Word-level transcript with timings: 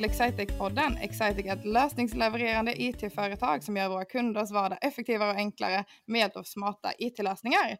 till 0.00 0.10
Excitec-podden. 0.10 0.96
Excitec 1.00 1.46
är 1.46 1.52
ett 1.52 1.64
lösningslevererande 1.64 2.82
IT-företag 2.82 3.62
som 3.64 3.76
gör 3.76 3.88
våra 3.88 4.04
kunders 4.04 4.50
vardag 4.50 4.78
effektivare 4.82 5.30
och 5.30 5.36
enklare 5.36 5.84
med 6.06 6.18
hjälp 6.18 6.36
av 6.36 6.42
smarta 6.42 6.92
IT-lösningar. 6.98 7.70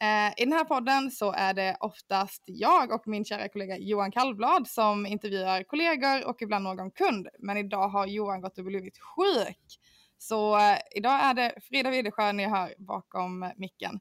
Eh, 0.00 0.32
I 0.36 0.44
den 0.44 0.52
här 0.52 0.64
podden 0.64 1.10
så 1.10 1.32
är 1.32 1.54
det 1.54 1.76
oftast 1.80 2.42
jag 2.46 2.92
och 2.92 3.02
min 3.06 3.24
kära 3.24 3.48
kollega 3.48 3.78
Johan 3.78 4.12
Kallblad 4.12 4.68
som 4.68 5.06
intervjuar 5.06 5.62
kollegor 5.62 6.26
och 6.26 6.42
ibland 6.42 6.64
någon 6.64 6.90
kund. 6.90 7.28
Men 7.38 7.56
idag 7.56 7.88
har 7.88 8.06
Johan 8.06 8.40
gått 8.40 8.58
och 8.58 8.64
blivit 8.64 8.98
sjuk. 8.98 9.78
Så 10.18 10.56
eh, 10.58 10.78
idag 10.96 11.20
är 11.24 11.34
det 11.34 11.54
Frida 11.68 11.90
Widesjö 11.90 12.32
ni 12.32 12.44
hör 12.44 12.74
bakom 12.78 13.52
micken. 13.56 14.00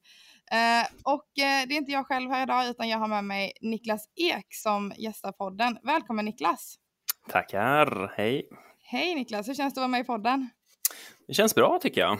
Eh, 0.51 0.87
och 1.03 1.39
eh, 1.43 1.67
det 1.67 1.73
är 1.73 1.77
inte 1.77 1.91
jag 1.91 2.07
själv 2.07 2.31
här 2.31 2.43
idag 2.43 2.67
utan 2.67 2.89
jag 2.89 2.97
har 2.97 3.07
med 3.07 3.23
mig 3.23 3.53
Niklas 3.61 4.05
Ek 4.15 4.47
som 4.49 4.93
gästar 4.97 5.31
podden. 5.31 5.77
Välkommen 5.83 6.25
Niklas! 6.25 6.77
Tackar, 7.29 8.13
hej! 8.17 8.47
Hej 8.83 9.15
Niklas, 9.15 9.49
hur 9.49 9.53
känns 9.53 9.73
det 9.73 9.79
att 9.79 9.81
vara 9.81 9.87
med 9.87 10.01
i 10.01 10.03
podden? 10.03 10.49
Det 11.27 11.33
känns 11.33 11.55
bra 11.55 11.79
tycker 11.81 12.01
jag. 12.01 12.19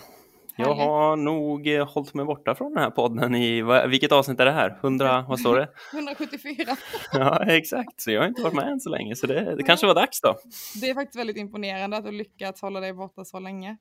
Jag 0.56 0.76
har 0.76 1.16
nog 1.16 1.68
eh, 1.68 1.88
hållit 1.88 2.14
mig 2.14 2.26
borta 2.26 2.56
från 2.56 2.74
den 2.74 2.84
här 2.84 2.90
podden 2.90 3.36
i, 3.36 3.64
vilket 3.88 4.12
avsnitt 4.12 4.40
är 4.40 4.46
det 4.46 4.52
här? 4.52 4.80
100, 4.84 5.26
vad 5.28 5.40
står 5.40 5.56
det? 5.56 5.70
174. 5.94 6.78
ja, 7.14 7.46
exakt, 7.48 8.02
så 8.02 8.12
jag 8.12 8.22
har 8.22 8.28
inte 8.28 8.42
varit 8.42 8.54
med 8.54 8.68
än 8.68 8.80
så 8.80 8.90
länge, 8.90 9.16
så 9.16 9.28
det, 9.28 9.56
det 9.56 9.64
kanske 9.64 9.88
var 9.88 9.96
dags 9.96 10.22
då. 10.22 10.36
Det 10.82 10.90
är 10.90 10.94
faktiskt 10.94 11.20
väldigt 11.20 11.38
imponerande 11.38 11.98
att 11.98 12.06
du 12.06 12.12
lyckats 12.12 12.62
hålla 12.62 12.80
dig 12.80 12.94
borta 12.94 13.26
så 13.26 13.40
länge. 13.40 13.78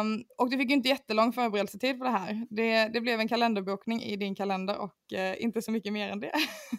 Um, 0.00 0.24
och 0.38 0.50
du 0.50 0.56
fick 0.56 0.70
ju 0.70 0.76
inte 0.76 0.88
jättelång 0.88 1.32
förberedelsetid 1.32 1.98
på 1.98 2.04
det 2.04 2.10
här. 2.10 2.46
Det, 2.50 2.88
det 2.88 3.00
blev 3.00 3.20
en 3.20 3.28
kalenderbokning 3.28 4.02
i 4.02 4.16
din 4.16 4.34
kalender 4.34 4.78
och 4.78 4.94
uh, 5.14 5.42
inte 5.42 5.62
så 5.62 5.70
mycket 5.70 5.92
mer 5.92 6.08
än 6.08 6.20
det. 6.20 6.32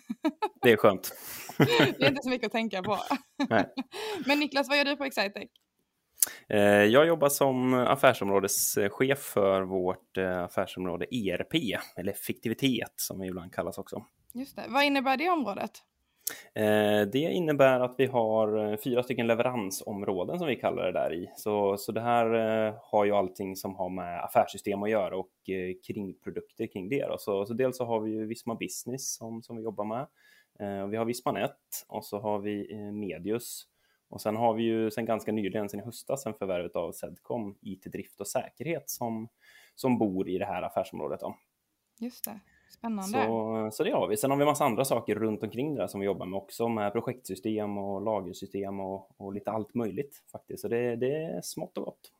det 0.62 0.72
är 0.72 0.78
skönt. 0.78 1.12
det 2.00 2.06
är 2.06 2.10
inte 2.10 2.24
så 2.24 2.30
mycket 2.30 2.46
att 2.46 2.52
tänka 2.52 2.84
på. 2.84 2.98
Men 4.26 4.40
Niklas, 4.40 4.70
vad 4.70 4.78
gör 4.78 4.86
du 4.86 4.96
på 4.96 5.04
Excitec? 5.04 5.50
Eh, 6.50 6.60
jag 6.84 7.08
jobbar 7.08 7.30
som 7.30 7.74
affärsområdeschef 7.74 9.20
för 9.20 9.62
vårt 9.62 10.18
eh, 10.18 10.44
affärsområde 10.44 11.06
ERP, 11.16 11.54
eller 11.96 12.12
effektivitet 12.12 12.94
som 12.96 13.20
det 13.20 13.28
ibland 13.28 13.54
kallas 13.54 13.78
också. 13.78 14.06
Just 14.34 14.56
det. 14.56 14.64
Vad 14.70 14.84
innebär 14.84 15.18
det 15.18 15.30
området? 15.30 15.72
Eh, 16.56 17.08
det 17.12 17.20
innebär 17.20 17.80
att 17.80 17.96
vi 17.98 18.06
har 18.06 18.78
fyra 18.78 19.04
stycken 19.04 19.28
leveransområden 19.28 20.40
som 20.40 20.48
vi 20.48 20.56
kallar 20.56 20.86
det 20.86 20.92
där 20.92 21.14
i. 21.14 21.32
Så, 21.36 21.78
så 21.78 21.92
det 21.92 22.02
här 22.02 22.26
har 22.92 23.06
ju 23.06 23.12
allting 23.12 23.56
som 23.56 23.76
har 23.76 23.90
med 23.90 24.24
affärssystem 24.24 24.84
att 24.84 24.90
göra 24.90 25.18
och 25.18 25.32
kringprodukter 25.88 26.68
kring 26.68 26.90
det. 26.90 27.08
Då. 27.08 27.18
Så, 27.18 27.46
så 27.46 27.54
dels 27.54 27.78
så 27.78 27.86
har 27.86 28.00
vi 28.00 28.12
ju 28.12 28.26
Visma 28.26 28.56
Business 28.56 29.16
som, 29.16 29.44
som 29.44 29.58
vi 29.58 29.64
jobbar 29.64 29.86
med. 29.86 30.08
Vi 30.60 30.98
har 30.98 31.06
Vismanet 31.06 31.58
och 31.88 32.06
så 32.06 32.20
har 32.20 32.40
vi 32.40 32.76
Medius 32.92 33.68
och 34.12 34.22
sen 34.22 34.36
har 34.36 34.54
vi 34.54 34.64
ju 34.64 34.92
sen 34.92 35.06
ganska 35.06 35.32
nyligen, 35.32 35.70
sen 35.70 35.80
i 35.80 35.84
höstas, 35.84 36.26
en 36.26 36.34
förvärvet 36.34 36.76
av 36.76 36.92
Sedcom 36.92 37.58
IT-drift 37.62 38.20
och 38.20 38.28
säkerhet 38.28 38.90
som, 38.90 39.30
som 39.76 39.98
bor 39.98 40.30
i 40.30 40.38
det 40.38 40.46
här 40.46 40.62
affärsområdet. 40.62 41.20
Då. 41.20 41.38
Just 42.00 42.26
det, 42.26 42.40
spännande. 42.70 43.26
Så, 43.26 43.70
så 43.72 43.84
det 43.84 43.92
har 43.92 44.08
vi. 44.08 44.18
Sen 44.18 44.32
har 44.32 44.38
vi 44.38 44.46
massa 44.46 44.66
andra 44.66 44.86
saker 44.86 45.16
runt 45.16 45.44
omkring 45.44 45.76
det 45.76 45.82
där 45.82 45.88
som 45.88 46.00
vi 46.00 46.06
jobbar 46.06 46.26
med 46.26 46.38
också, 46.38 46.68
med 46.68 46.92
projektsystem 46.92 47.78
och 47.78 48.02
lagersystem 48.02 48.80
och, 48.80 49.22
och 49.22 49.34
lite 49.34 49.52
allt 49.52 49.74
möjligt 49.74 50.24
faktiskt. 50.32 50.62
Så 50.62 50.68
det, 50.68 50.96
det 50.96 51.16
är 51.16 51.42
smått 51.42 51.78
och 51.78 51.86
gott. 51.86 52.12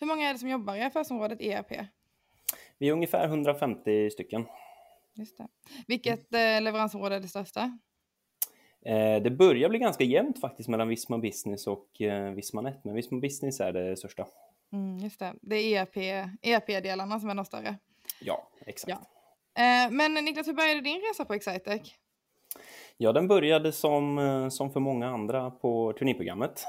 Hur 0.00 0.06
många 0.06 0.28
är 0.28 0.32
det 0.32 0.38
som 0.38 0.48
jobbar 0.48 0.76
i 0.76 0.82
affärsområdet 0.82 1.40
ERP? 1.40 1.86
Vi 2.78 2.88
är 2.88 2.92
ungefär 2.92 3.24
150 3.24 4.10
stycken. 4.10 4.46
Just 5.20 5.38
det. 5.38 5.48
Vilket 5.86 6.34
eh, 6.34 6.62
leveransområde 6.62 7.16
är 7.16 7.20
det 7.20 7.28
största? 7.28 7.78
Eh, 8.84 9.22
det 9.22 9.30
börjar 9.30 9.68
bli 9.68 9.78
ganska 9.78 10.04
jämnt 10.04 10.40
faktiskt 10.40 10.68
mellan 10.68 10.88
Visma 10.88 11.18
Business 11.18 11.66
och 11.66 12.00
eh, 12.00 12.30
Visma 12.30 12.60
Net, 12.60 12.84
men 12.84 12.94
Visma 12.94 13.18
Business 13.20 13.60
är 13.60 13.72
det 13.72 13.96
största. 13.96 14.26
Mm, 14.72 14.98
just 14.98 15.18
det, 15.18 15.34
det 15.42 15.56
är 15.56 15.82
ERP, 15.82 15.96
ERP-delarna 16.42 17.20
som 17.20 17.30
är 17.30 17.34
de 17.34 17.44
större. 17.44 17.76
Ja, 18.20 18.48
exakt. 18.66 18.98
Ja. 19.54 19.62
Eh, 19.62 19.90
men 19.90 20.14
Niklas, 20.14 20.48
hur 20.48 20.52
började 20.52 20.80
din 20.80 21.00
resa 21.00 21.24
på 21.24 21.34
Excitec? 21.34 21.94
Ja, 22.96 23.12
den 23.12 23.28
började 23.28 23.72
som, 23.72 24.48
som 24.50 24.70
för 24.70 24.80
många 24.80 25.08
andra 25.08 25.50
på 25.50 25.92
turnéprogrammet. 25.98 26.64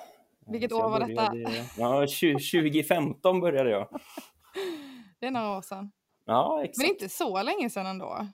Vilket 0.48 0.72
år 0.72 0.90
var 0.90 1.00
detta? 1.00 1.34
Ja, 1.78 2.00
2015 2.00 3.40
började 3.40 3.70
jag. 3.70 3.88
Det 5.20 5.28
är 5.28 5.32
några 5.32 5.58
år 5.58 5.62
sedan. 5.62 5.92
Ja, 6.26 6.64
exakt. 6.64 6.78
Men 6.78 6.88
inte 6.88 7.10
så 7.10 7.44
länge 7.44 7.70
sedan 7.70 7.86
ändå. 7.86 8.28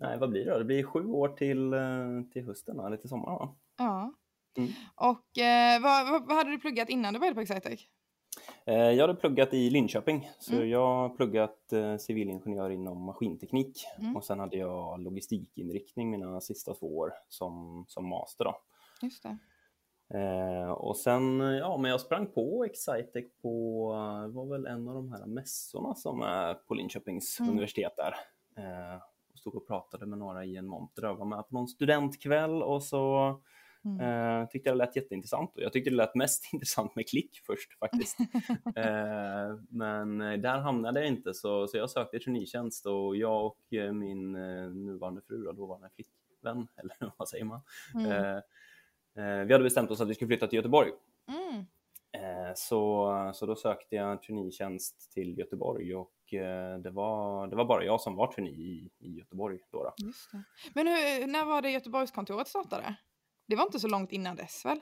Nej, 0.00 0.18
vad 0.18 0.30
blir 0.30 0.44
det 0.44 0.50
då? 0.50 0.58
Det 0.58 0.64
blir 0.64 0.82
sju 0.82 1.06
år 1.06 1.28
till, 1.28 1.72
eh, 1.72 2.32
till 2.32 2.46
hösten, 2.46 2.80
eller 2.80 2.96
till 2.96 3.08
sommaren 3.08 3.38
va? 3.38 3.54
Ja. 3.78 4.14
Mm. 4.56 4.70
Och 4.94 5.38
eh, 5.38 5.82
vad, 5.82 6.10
vad, 6.10 6.26
vad, 6.26 6.36
hade 6.36 6.50
du 6.50 6.58
pluggat 6.58 6.88
innan 6.88 7.14
du 7.14 7.20
började 7.20 7.34
på 7.34 7.40
Excitec? 7.40 7.86
Eh, 8.64 8.74
jag 8.74 9.06
hade 9.06 9.20
pluggat 9.20 9.54
i 9.54 9.70
Linköping, 9.70 10.30
så 10.38 10.52
mm. 10.52 10.68
jag 10.68 10.86
har 10.86 11.08
pluggat 11.08 11.72
eh, 11.72 11.96
civilingenjör 11.96 12.70
inom 12.70 13.02
maskinteknik 13.02 13.86
mm. 13.98 14.16
och 14.16 14.24
sen 14.24 14.40
hade 14.40 14.56
jag 14.56 15.00
logistikinriktning 15.00 16.10
mina 16.10 16.40
sista 16.40 16.74
två 16.74 16.98
år 16.98 17.12
som, 17.28 17.84
som 17.88 18.08
master. 18.08 18.44
Då. 18.44 18.60
Just 19.02 19.22
det. 19.22 19.38
Eh, 20.14 20.70
och 20.70 20.96
sen, 20.96 21.38
ja, 21.40 21.76
men 21.76 21.90
jag 21.90 22.00
sprang 22.00 22.26
på 22.26 22.64
Excitec 22.64 23.24
på, 23.42 23.92
det 24.26 24.32
var 24.32 24.46
väl 24.46 24.66
en 24.66 24.88
av 24.88 24.94
de 24.94 25.12
här 25.12 25.26
mässorna 25.26 25.94
som 25.94 26.22
är 26.22 26.54
på 26.54 26.74
Linköpings 26.74 27.40
mm. 27.40 27.52
universitet 27.52 27.92
där. 27.96 28.14
Eh, 28.56 29.02
stod 29.38 29.54
och 29.54 29.66
pratade 29.66 30.06
med 30.06 30.18
några 30.18 30.44
i 30.44 30.56
en 30.56 30.66
monter 30.66 31.04
och 31.04 31.18
var 31.18 31.26
med 31.26 31.48
på 31.48 31.54
någon 31.54 31.68
studentkväll 31.68 32.62
och 32.62 32.82
så 32.82 33.34
mm. 33.84 34.00
eh, 34.00 34.48
tyckte 34.48 34.68
jag 34.68 34.78
det 34.78 34.84
lät 34.84 34.96
jätteintressant 34.96 35.56
och 35.56 35.62
jag 35.62 35.72
tyckte 35.72 35.90
det 35.90 35.96
lät 35.96 36.14
mest 36.14 36.48
intressant 36.52 36.96
med 36.96 37.08
klick 37.08 37.40
först 37.46 37.78
faktiskt. 37.78 38.20
eh, 38.76 39.56
men 39.68 40.18
där 40.18 40.58
hamnade 40.58 41.00
jag 41.00 41.08
inte 41.08 41.34
så, 41.34 41.68
så 41.68 41.76
jag 41.76 41.90
sökte 41.90 42.18
traineetjänst 42.18 42.86
och 42.86 43.16
jag 43.16 43.46
och 43.46 43.72
eh, 43.72 43.92
min 43.92 44.34
eh, 44.34 44.70
nuvarande 44.70 45.20
fru, 45.20 45.52
då 45.52 45.66
var 45.66 45.84
en 45.84 45.90
flickvän, 45.90 46.68
eller 46.76 47.12
vad 47.16 47.28
säger 47.28 47.44
man? 47.44 47.60
Mm. 47.94 48.12
Eh, 48.12 48.36
eh, 49.24 49.44
vi 49.44 49.52
hade 49.52 49.64
bestämt 49.64 49.90
oss 49.90 50.00
att 50.00 50.08
vi 50.08 50.14
skulle 50.14 50.28
flytta 50.28 50.46
till 50.46 50.56
Göteborg. 50.56 50.90
Mm. 51.28 51.64
Så, 52.54 53.12
så 53.34 53.46
då 53.46 53.56
sökte 53.56 53.96
jag 53.96 54.22
traineetjänst 54.22 55.12
till 55.12 55.38
Göteborg 55.38 55.94
och 55.94 56.12
Eh, 56.32 56.78
det 56.78 56.90
var, 56.90 57.46
det 57.46 57.56
var 57.56 57.64
bara 57.64 57.84
jag 57.84 58.00
som 58.00 58.16
var 58.16 58.32
trainee 58.32 58.52
i, 58.52 58.90
i 58.98 59.18
Göteborg 59.18 59.58
då. 59.70 59.82
då. 59.82 59.94
Men 60.74 60.86
hur, 60.86 61.26
när 61.26 61.44
var 61.44 61.62
det 61.62 61.70
Göteborgskontoret 61.70 62.48
startade? 62.48 62.94
Det 63.48 63.56
var 63.56 63.64
inte 63.64 63.80
så 63.80 63.88
långt 63.88 64.12
innan 64.12 64.36
dess 64.36 64.64
väl? 64.64 64.80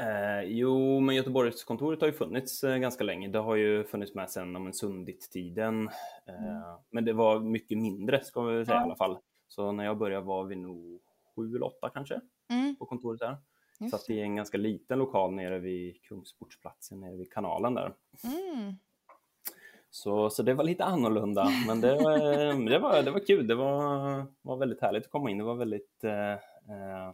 Eh, 0.00 0.42
jo, 0.42 1.00
men 1.00 1.16
Göteborgskontoret 1.16 2.00
har 2.00 2.08
ju 2.08 2.12
funnits 2.12 2.64
eh, 2.64 2.76
ganska 2.76 3.04
länge. 3.04 3.28
Det 3.28 3.38
har 3.38 3.56
ju 3.56 3.84
funnits 3.84 4.14
med 4.14 4.30
sedan 4.30 4.56
om 4.56 4.72
Sundit-tiden. 4.72 5.88
Eh, 6.26 6.46
mm. 6.46 6.78
Men 6.90 7.04
det 7.04 7.12
var 7.12 7.40
mycket 7.40 7.78
mindre 7.78 8.24
ska 8.24 8.42
vi 8.42 8.64
säga 8.64 8.76
ja. 8.76 8.82
i 8.82 8.84
alla 8.84 8.96
fall. 8.96 9.18
Så 9.48 9.72
när 9.72 9.84
jag 9.84 9.98
började 9.98 10.26
var 10.26 10.44
vi 10.44 10.56
nog 10.56 11.00
sju 11.36 11.56
eller 11.56 11.66
åtta 11.66 11.90
kanske 11.94 12.20
mm. 12.50 12.76
på 12.76 12.86
kontoret 12.86 13.20
där. 13.20 13.36
Just 13.78 13.90
Satt 13.90 14.10
i 14.10 14.20
en 14.20 14.36
ganska 14.36 14.58
liten 14.58 14.98
lokal 14.98 15.34
nere 15.34 15.58
vid 15.58 16.02
Kungsportsplatsen, 16.02 17.00
nere 17.00 17.16
vid 17.16 17.32
kanalen 17.32 17.74
där. 17.74 17.94
Mm. 18.24 18.74
Så, 19.90 20.30
så 20.30 20.42
det 20.42 20.54
var 20.54 20.64
lite 20.64 20.84
annorlunda, 20.84 21.48
men 21.66 21.80
det, 21.80 21.88
det, 22.70 22.78
var, 22.78 23.02
det 23.02 23.10
var 23.10 23.26
kul. 23.26 23.46
Det 23.46 23.54
var, 23.54 24.26
var 24.42 24.56
väldigt 24.56 24.80
härligt 24.80 25.04
att 25.04 25.10
komma 25.10 25.30
in. 25.30 25.38
Det 25.38 25.44
var 25.44 25.54
väldigt 25.54 26.04
eh, 26.04 26.32
eh, 26.32 27.12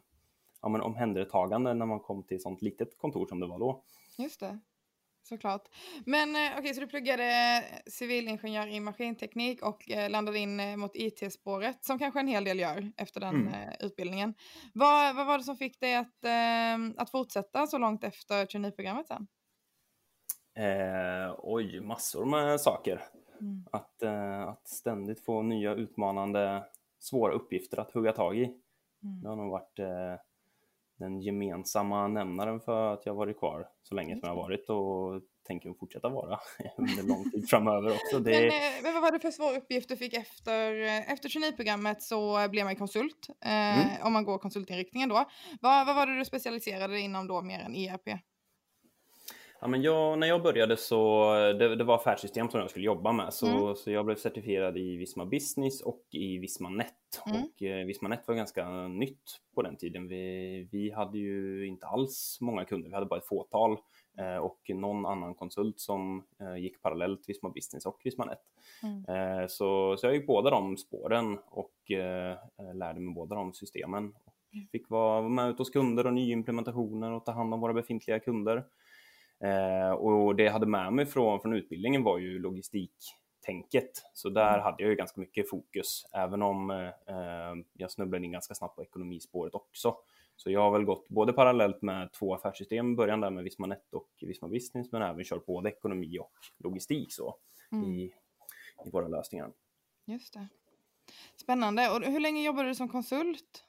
ja, 0.63 0.69
men 0.69 0.81
omhändertagande 0.81 1.75
när 1.75 1.87
man 1.87 2.01
kom 2.01 2.23
till 2.23 2.37
ett 2.37 2.43
sånt 2.43 2.63
litet 2.63 2.99
kontor 2.99 3.27
som 3.27 3.41
det 3.41 3.47
var 3.47 3.59
då. 3.59 3.83
Just 4.19 4.41
det, 4.41 4.59
såklart. 5.23 5.63
Men 6.07 6.37
eh, 6.37 6.43
okej, 6.43 6.61
okay, 6.61 6.75
så 6.75 6.81
du 6.81 6.87
pluggade 6.87 7.63
civilingenjör 7.87 8.67
i 8.67 8.81
maskinteknik 8.81 9.63
och 9.63 9.91
eh, 9.91 10.11
landade 10.11 10.39
in 10.39 10.61
eh, 10.61 10.77
mot 10.77 10.91
IT-spåret, 10.95 11.85
som 11.85 11.99
kanske 11.99 12.21
en 12.21 12.29
hel 12.29 12.45
del 12.45 12.59
gör 12.59 12.93
efter 12.97 13.21
den 13.21 13.35
mm. 13.35 13.53
Eh, 13.53 13.75
utbildningen. 13.81 14.35
Vad, 14.75 15.17
vad 15.17 15.27
var 15.27 15.39
det 15.39 15.45
som 15.45 15.57
fick 15.57 15.81
dig 15.81 15.97
att, 15.97 16.25
att 16.97 17.11
fortsätta 17.11 17.67
så 17.67 17.79
långt 17.79 18.05
efter 18.05 18.47
traineeprogrammet 18.47 19.07
sen? 19.07 19.27
Eh, 20.55 21.35
oj, 21.39 21.81
massor 21.81 22.25
med 22.25 22.61
saker. 22.61 23.03
Mm. 23.41 23.65
Att, 23.73 24.03
eh, 24.03 24.43
att 24.43 24.69
ständigt 24.69 25.25
få 25.25 25.43
nya 25.43 25.75
utmanande, 25.75 26.65
svåra 26.99 27.33
uppgifter 27.33 27.81
att 27.81 27.93
hugga 27.93 28.13
tag 28.13 28.39
i. 28.39 28.45
Mm. 28.45 29.23
Det 29.23 29.29
har 29.29 29.37
nog 29.37 29.51
varit 29.51 29.79
eh, 29.79 30.15
den 31.01 31.21
gemensamma 31.21 32.09
nämnaren 32.09 32.61
för 32.61 32.93
att 32.95 33.07
jag 33.07 33.15
varit 33.15 33.39
kvar 33.39 33.69
så 33.83 33.95
länge 33.95 34.15
som 34.15 34.21
jag 34.23 34.35
har 34.35 34.43
varit 34.43 34.71
och 34.71 35.23
tänker 35.47 35.75
fortsätta 35.81 36.09
vara 36.09 36.39
under 36.77 37.03
lång 37.03 37.31
tid 37.31 37.49
framöver 37.49 37.91
också. 37.91 38.19
Det... 38.19 38.31
Men, 38.31 38.45
eh, 38.45 38.83
men, 38.83 38.95
vad 38.95 39.03
var 39.03 39.13
det 39.13 39.21
för 39.21 39.31
svår 39.31 39.57
uppgift 39.57 39.89
du 39.89 39.97
fick 39.97 40.15
efter, 40.15 40.83
eh, 40.83 41.13
efter 41.13 41.29
traineeprogrammet 41.29 42.03
så 42.03 42.49
blev 42.49 42.65
man 42.65 42.77
konsult, 42.77 43.29
eh, 43.45 43.79
mm. 43.79 44.07
om 44.07 44.13
man 44.13 44.25
går 44.25 44.39
konsultinriktningen 44.39 45.09
då. 45.09 45.25
Vad, 45.61 45.87
vad 45.87 45.97
var 45.97 46.07
det 46.07 46.19
du 46.19 46.25
specialiserade 46.25 46.93
dig 46.93 47.03
inom 47.03 47.27
då 47.27 47.43
mer 47.43 47.61
än 47.61 47.75
ERP? 47.75 48.09
Ja, 49.63 49.69
men 49.69 49.83
jag, 49.83 50.19
när 50.19 50.27
jag 50.27 50.43
började 50.43 50.77
så 50.77 51.33
det, 51.35 51.77
det 51.77 51.85
var 51.85 51.95
affärssystem 51.95 52.51
som 52.51 52.61
jag 52.61 52.71
skulle 52.71 52.85
jobba 52.85 53.13
med 53.13 53.35
så, 53.35 53.47
Mm. 53.47 53.75
så 53.75 53.91
jag 53.91 54.05
blev 54.05 54.17
certifierad 54.17 54.77
i 54.79 54.97
Visma 54.97 55.25
Business 55.27 55.83
och 55.83 56.05
i 56.11 56.39
Visma 56.39 56.69
Net. 56.69 56.95
Mm. 57.27 57.43
Och 57.43 57.63
eh, 57.63 57.87
Visma 57.87 58.09
Net 58.09 58.29
var 58.29 58.35
ganska 58.35 58.89
nytt 58.89 59.41
på 59.55 59.63
den 59.63 59.77
tiden. 59.77 60.09
Vi, 60.09 60.69
vi 60.73 60.91
hade 60.91 61.19
ju 61.19 61.67
inte 61.67 61.87
alls 61.87 62.39
många 62.41 62.65
kunder, 62.65 62.89
vi 62.89 62.95
hade 62.95 63.07
bara 63.07 63.21
ett 63.21 63.27
fåtal 63.27 63.79
eh, 64.19 64.37
och 64.37 64.61
någon 64.75 65.07
annan 65.07 65.35
konsult 65.35 65.81
som 65.81 66.25
eh, 66.41 66.57
gick 66.57 66.83
parallellt 66.83 67.29
Visma 67.29 67.51
Business 67.51 67.87
och 67.87 68.01
Visma 68.05 68.25
Net. 68.25 68.41
Mm. 68.83 69.05
Eh, 69.41 69.47
så, 69.49 69.97
så 69.97 70.07
jag 70.07 70.15
gick 70.15 70.27
båda 70.27 70.51
de 70.51 70.77
spåren 70.77 71.39
och 71.51 71.91
eh, 71.91 72.37
lärde 72.75 73.01
mig 73.01 73.15
båda 73.15 73.35
de 73.37 73.53
systemen. 73.53 74.13
Och 74.25 74.35
fick 74.73 74.91
vara 74.91 75.29
med 75.29 75.51
ut 75.51 75.59
hos 75.59 75.71
kunder 75.71 76.07
och 76.07 76.13
nyimplementationer 76.13 77.13
och 77.13 77.25
ta 77.25 77.33
hand 77.33 77.55
om 77.55 77.61
våra 77.61 77.73
befintliga 77.73 78.21
kunder. 78.21 78.65
Eh, 79.45 79.91
och 79.91 80.37
det 80.37 80.43
jag 80.43 80.53
hade 80.53 80.67
med 80.67 80.93
mig 80.93 81.07
från, 81.07 81.41
från 81.41 81.53
utbildningen 81.53 82.03
var 82.03 82.19
ju 82.19 82.39
logistiktänket. 82.39 83.91
Så 84.15 84.29
där 84.29 84.49
Mm. 84.53 84.61
hade 84.63 84.83
jag 84.83 84.91
ju 84.91 84.97
ganska 84.97 85.21
mycket 85.21 85.51
fokus, 85.51 86.07
även 86.13 86.43
om 86.43 86.71
eh, 86.71 87.55
jag 87.73 87.91
snubblade 87.91 88.25
in 88.25 88.33
ganska 88.33 88.55
snabbt 88.55 88.77
på 88.77 88.83
ekonomispåret 88.83 89.55
också. 89.55 89.97
Så 90.37 90.51
jag 90.51 90.61
har 90.61 90.71
väl 90.71 90.85
gått 90.85 91.09
både 91.09 91.33
parallellt 91.33 91.83
med 91.83 92.13
två 92.13 92.35
affärssystem, 92.35 92.93
i 92.93 92.97
början 92.97 93.21
där 93.21 93.31
med 93.31 93.45
Visma 93.45 93.67
Net 93.67 93.95
och 93.95 94.09
Visma 94.21 94.49
Business, 94.49 94.93
men 94.93 95.03
även 95.03 95.25
kört 95.25 95.47
både 95.47 95.69
ekonomi 95.71 96.19
och 96.19 96.33
logistik 96.59 97.13
så 97.13 97.37
Mm. 97.73 97.85
i, 97.85 98.15
i 98.87 98.91
våra 98.93 99.09
lösningar. 99.09 99.53
Just 100.05 100.35
det. 100.35 100.47
Spännande. 101.37 101.91
Och 101.91 102.03
hur 102.03 102.21
länge 102.21 102.43
jobbade 102.45 102.69
du 102.69 102.75
som 102.75 102.89
konsult? 102.89 103.65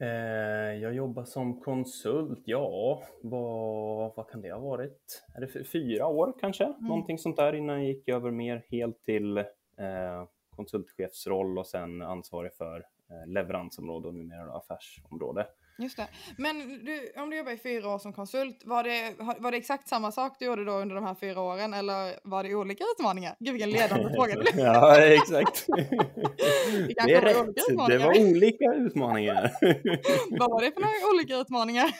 Eh, 0.00 0.74
jag 0.82 0.94
jobbar 0.94 1.24
som 1.24 1.60
konsult, 1.60 2.42
ja, 2.44 3.02
vad, 3.22 4.12
vad 4.16 4.30
kan 4.30 4.40
det 4.40 4.52
ha 4.52 4.60
varit? 4.60 5.24
Är 5.34 5.40
det 5.40 5.64
fyra 5.64 6.06
år 6.06 6.34
kanske? 6.40 6.74
Någonting 6.80 7.18
sånt 7.18 7.36
där 7.36 7.52
innan 7.52 7.76
jag 7.76 7.86
gick 7.86 8.08
över 8.08 8.30
mer 8.30 8.64
helt 8.70 9.02
till 9.02 9.38
eh, 9.38 10.24
konsultchefsroll 10.50 11.58
och 11.58 11.66
sen 11.66 12.02
ansvarig 12.02 12.52
för 12.54 12.76
eh, 13.10 13.32
leveransområde 13.32 14.08
och 14.08 14.14
numera 14.14 14.52
affärsområde. 14.52 15.46
Just 15.78 15.96
det. 15.96 16.06
Men 16.38 16.84
du, 16.84 17.12
om 17.22 17.30
du 17.30 17.36
jobbar 17.36 17.52
i 17.52 17.56
fyra 17.56 17.88
år 17.94 17.98
som 17.98 18.12
konsult, 18.12 18.62
var 18.64 18.82
det, 18.84 19.14
var 19.40 19.50
det 19.50 19.56
exakt 19.56 19.88
samma 19.88 20.12
sak 20.12 20.36
du 20.38 20.44
gjorde 20.44 20.64
då 20.64 20.72
under 20.72 20.94
de 20.94 21.04
här 21.04 21.14
fyra 21.14 21.40
åren 21.40 21.74
eller 21.74 22.28
var 22.28 22.42
det 22.44 22.54
olika 22.54 22.84
utmaningar? 22.98 23.36
Gud 23.38 23.52
vilken 23.52 23.70
ledande 23.70 24.10
fråga. 24.14 24.34
det 24.34 24.60
ja, 24.62 25.00
exakt. 25.00 25.66
kanske 26.96 27.06
det 27.06 27.14
är 27.14 27.34
var 27.34 27.42
olika 27.44 27.60
rätt. 27.70 27.88
Det 27.88 27.98
var 27.98 28.30
olika 28.30 28.64
utmaningar. 28.74 29.50
Vad 30.30 30.50
var 30.50 30.60
det 30.62 30.72
för 30.72 30.80
några 30.80 31.14
olika 31.14 31.36
utmaningar? 31.36 31.90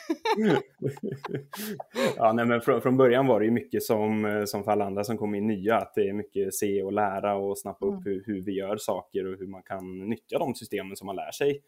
ja, 2.17 2.33
nej, 2.33 2.45
men 2.45 2.61
från, 2.61 2.81
från 2.81 2.97
början 2.97 3.27
var 3.27 3.39
det 3.39 3.45
ju 3.45 3.51
mycket 3.51 3.83
som, 3.83 4.43
som 4.47 4.63
för 4.63 4.71
alla 4.71 4.85
andra 4.85 5.03
som 5.03 5.17
kom 5.17 5.35
in 5.35 5.47
nya, 5.47 5.77
att 5.77 5.93
det 5.95 6.09
är 6.09 6.13
mycket 6.13 6.53
se 6.53 6.83
och 6.83 6.93
lära 6.93 7.35
och 7.35 7.57
snappa 7.59 7.85
Mm. 7.85 7.97
upp 7.97 8.05
hur, 8.05 8.23
hur 8.25 8.41
vi 8.41 8.51
gör 8.51 8.77
saker 8.77 9.33
och 9.33 9.39
hur 9.39 9.47
man 9.47 9.63
kan 9.63 10.09
nyttja 10.09 10.39
de 10.39 10.55
systemen 10.55 10.95
som 10.95 11.05
man 11.05 11.15
lär 11.15 11.31
sig. 11.31 11.61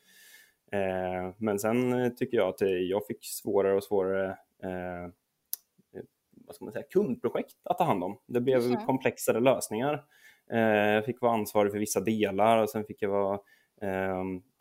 Eh, 0.72 1.34
men 1.38 1.60
sen 1.60 1.94
eh, 1.94 2.10
tycker 2.10 2.38
jag 2.38 2.50
att 2.50 2.62
jag 2.90 3.06
fick 3.06 3.26
svårare 3.26 3.76
och 3.76 3.84
svårare 3.84 4.30
eh, 4.64 5.12
vad 6.32 6.56
ska 6.56 6.66
man 6.66 6.72
säga, 6.72 6.86
kundprojekt 6.90 7.56
att 7.64 7.78
ta 7.78 7.84
hand 7.84 8.04
om. 8.04 8.20
Det 8.28 8.42
blev 8.42 8.70
det. 8.70 8.76
komplexare 8.86 9.40
lösningar. 9.40 10.04
Jag 10.50 11.06
fick 11.06 11.22
vara 11.22 11.34
ansvarig 11.34 11.72
för 11.72 11.80
vissa 11.80 12.00
delar 12.00 12.64
och 12.64 12.70
sen 12.70 12.86
fick 12.86 13.02
jag 13.02 13.10
vara 13.10 13.40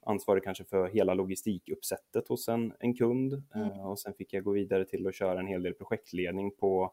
ansvarig 0.07 0.45
kanske 0.45 0.65
för 0.65 0.89
hela 0.89 1.15
logistikuppsättet 1.15 2.29
hos 2.29 2.49
en, 2.49 2.73
en 2.79 2.95
kund. 2.95 3.43
Mm. 3.55 3.71
Och 3.71 3.99
sen 4.01 4.15
fick 4.15 4.33
jag 4.33 4.45
gå 4.45 4.53
vidare 4.53 4.85
till 4.85 5.07
att 5.07 5.15
köra 5.15 5.41
en 5.41 5.47
hel 5.47 5.63
del 5.63 5.75
projektledning 5.75 6.57
på 6.57 6.93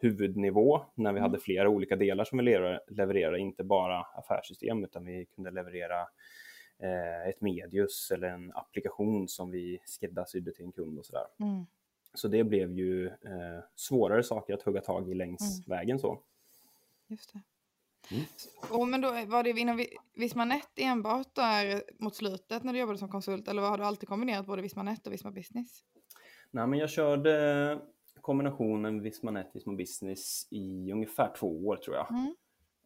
huvudnivå 0.00 0.82
när 0.94 1.12
vi 1.12 1.18
Mm. 1.18 1.22
hade 1.30 1.38
flera 1.40 1.68
olika 1.68 1.96
delar 1.96 2.24
som 2.24 2.38
vi 2.38 2.44
levererade, 2.88 3.38
inte 3.38 3.64
bara 3.64 4.00
affärssystem 4.00 4.84
utan 4.84 5.04
vi 5.04 5.26
kunde 5.34 5.50
leverera 5.50 6.06
ett 7.28 7.40
medius 7.40 8.10
eller 8.10 8.28
en 8.28 8.52
applikation 8.54 9.28
som 9.28 9.50
vi 9.50 9.78
skräddarsydde 9.84 10.52
till 10.52 10.64
en 10.64 10.72
kund 10.72 10.98
och 10.98 11.06
sådär. 11.06 11.26
Mm. 11.40 11.66
Så 12.14 12.28
det 12.28 12.44
blev 12.44 12.72
ju 12.72 13.06
eh, 13.06 13.62
svårare 13.74 14.22
saker 14.22 14.54
att 14.54 14.62
hugga 14.62 14.80
tag 14.80 15.10
i 15.10 15.14
längs 15.14 15.68
vägen 15.68 15.98
så. 15.98 16.20
Just 17.06 17.32
det. 17.32 17.40
Mm. 18.10 18.24
Och, 18.70 18.88
men 18.88 19.00
då 19.00 19.10
var 19.26 19.42
det 19.42 19.50
inom 19.50 19.76
Vi- 19.76 19.96
Visma 20.14 20.44
Net 20.44 20.68
enbart 20.76 21.34
där 21.34 21.82
mot 21.98 22.14
slutet 22.16 22.64
när 22.64 22.72
du 22.72 22.78
jobbade 22.78 22.98
som 22.98 23.08
konsult 23.08 23.48
eller 23.48 23.62
har 23.62 23.78
du 23.78 23.84
alltid 23.84 24.08
kombinerat 24.08 24.46
både 24.46 24.62
Visma 24.62 24.82
Net 24.82 25.06
och 25.06 25.12
Visma 25.12 25.30
Business? 25.30 25.84
Nej, 26.50 26.66
men 26.66 26.78
jag 26.78 26.90
körde 26.90 27.80
kombinationen 28.20 29.02
Visma 29.02 29.30
Net, 29.30 29.50
Visma 29.54 29.72
Business 29.72 30.46
i 30.50 30.92
ungefär 30.92 31.34
två 31.36 31.66
år 31.66 31.76
tror 31.76 31.96
jag. 31.96 32.10
Mm. 32.10 32.34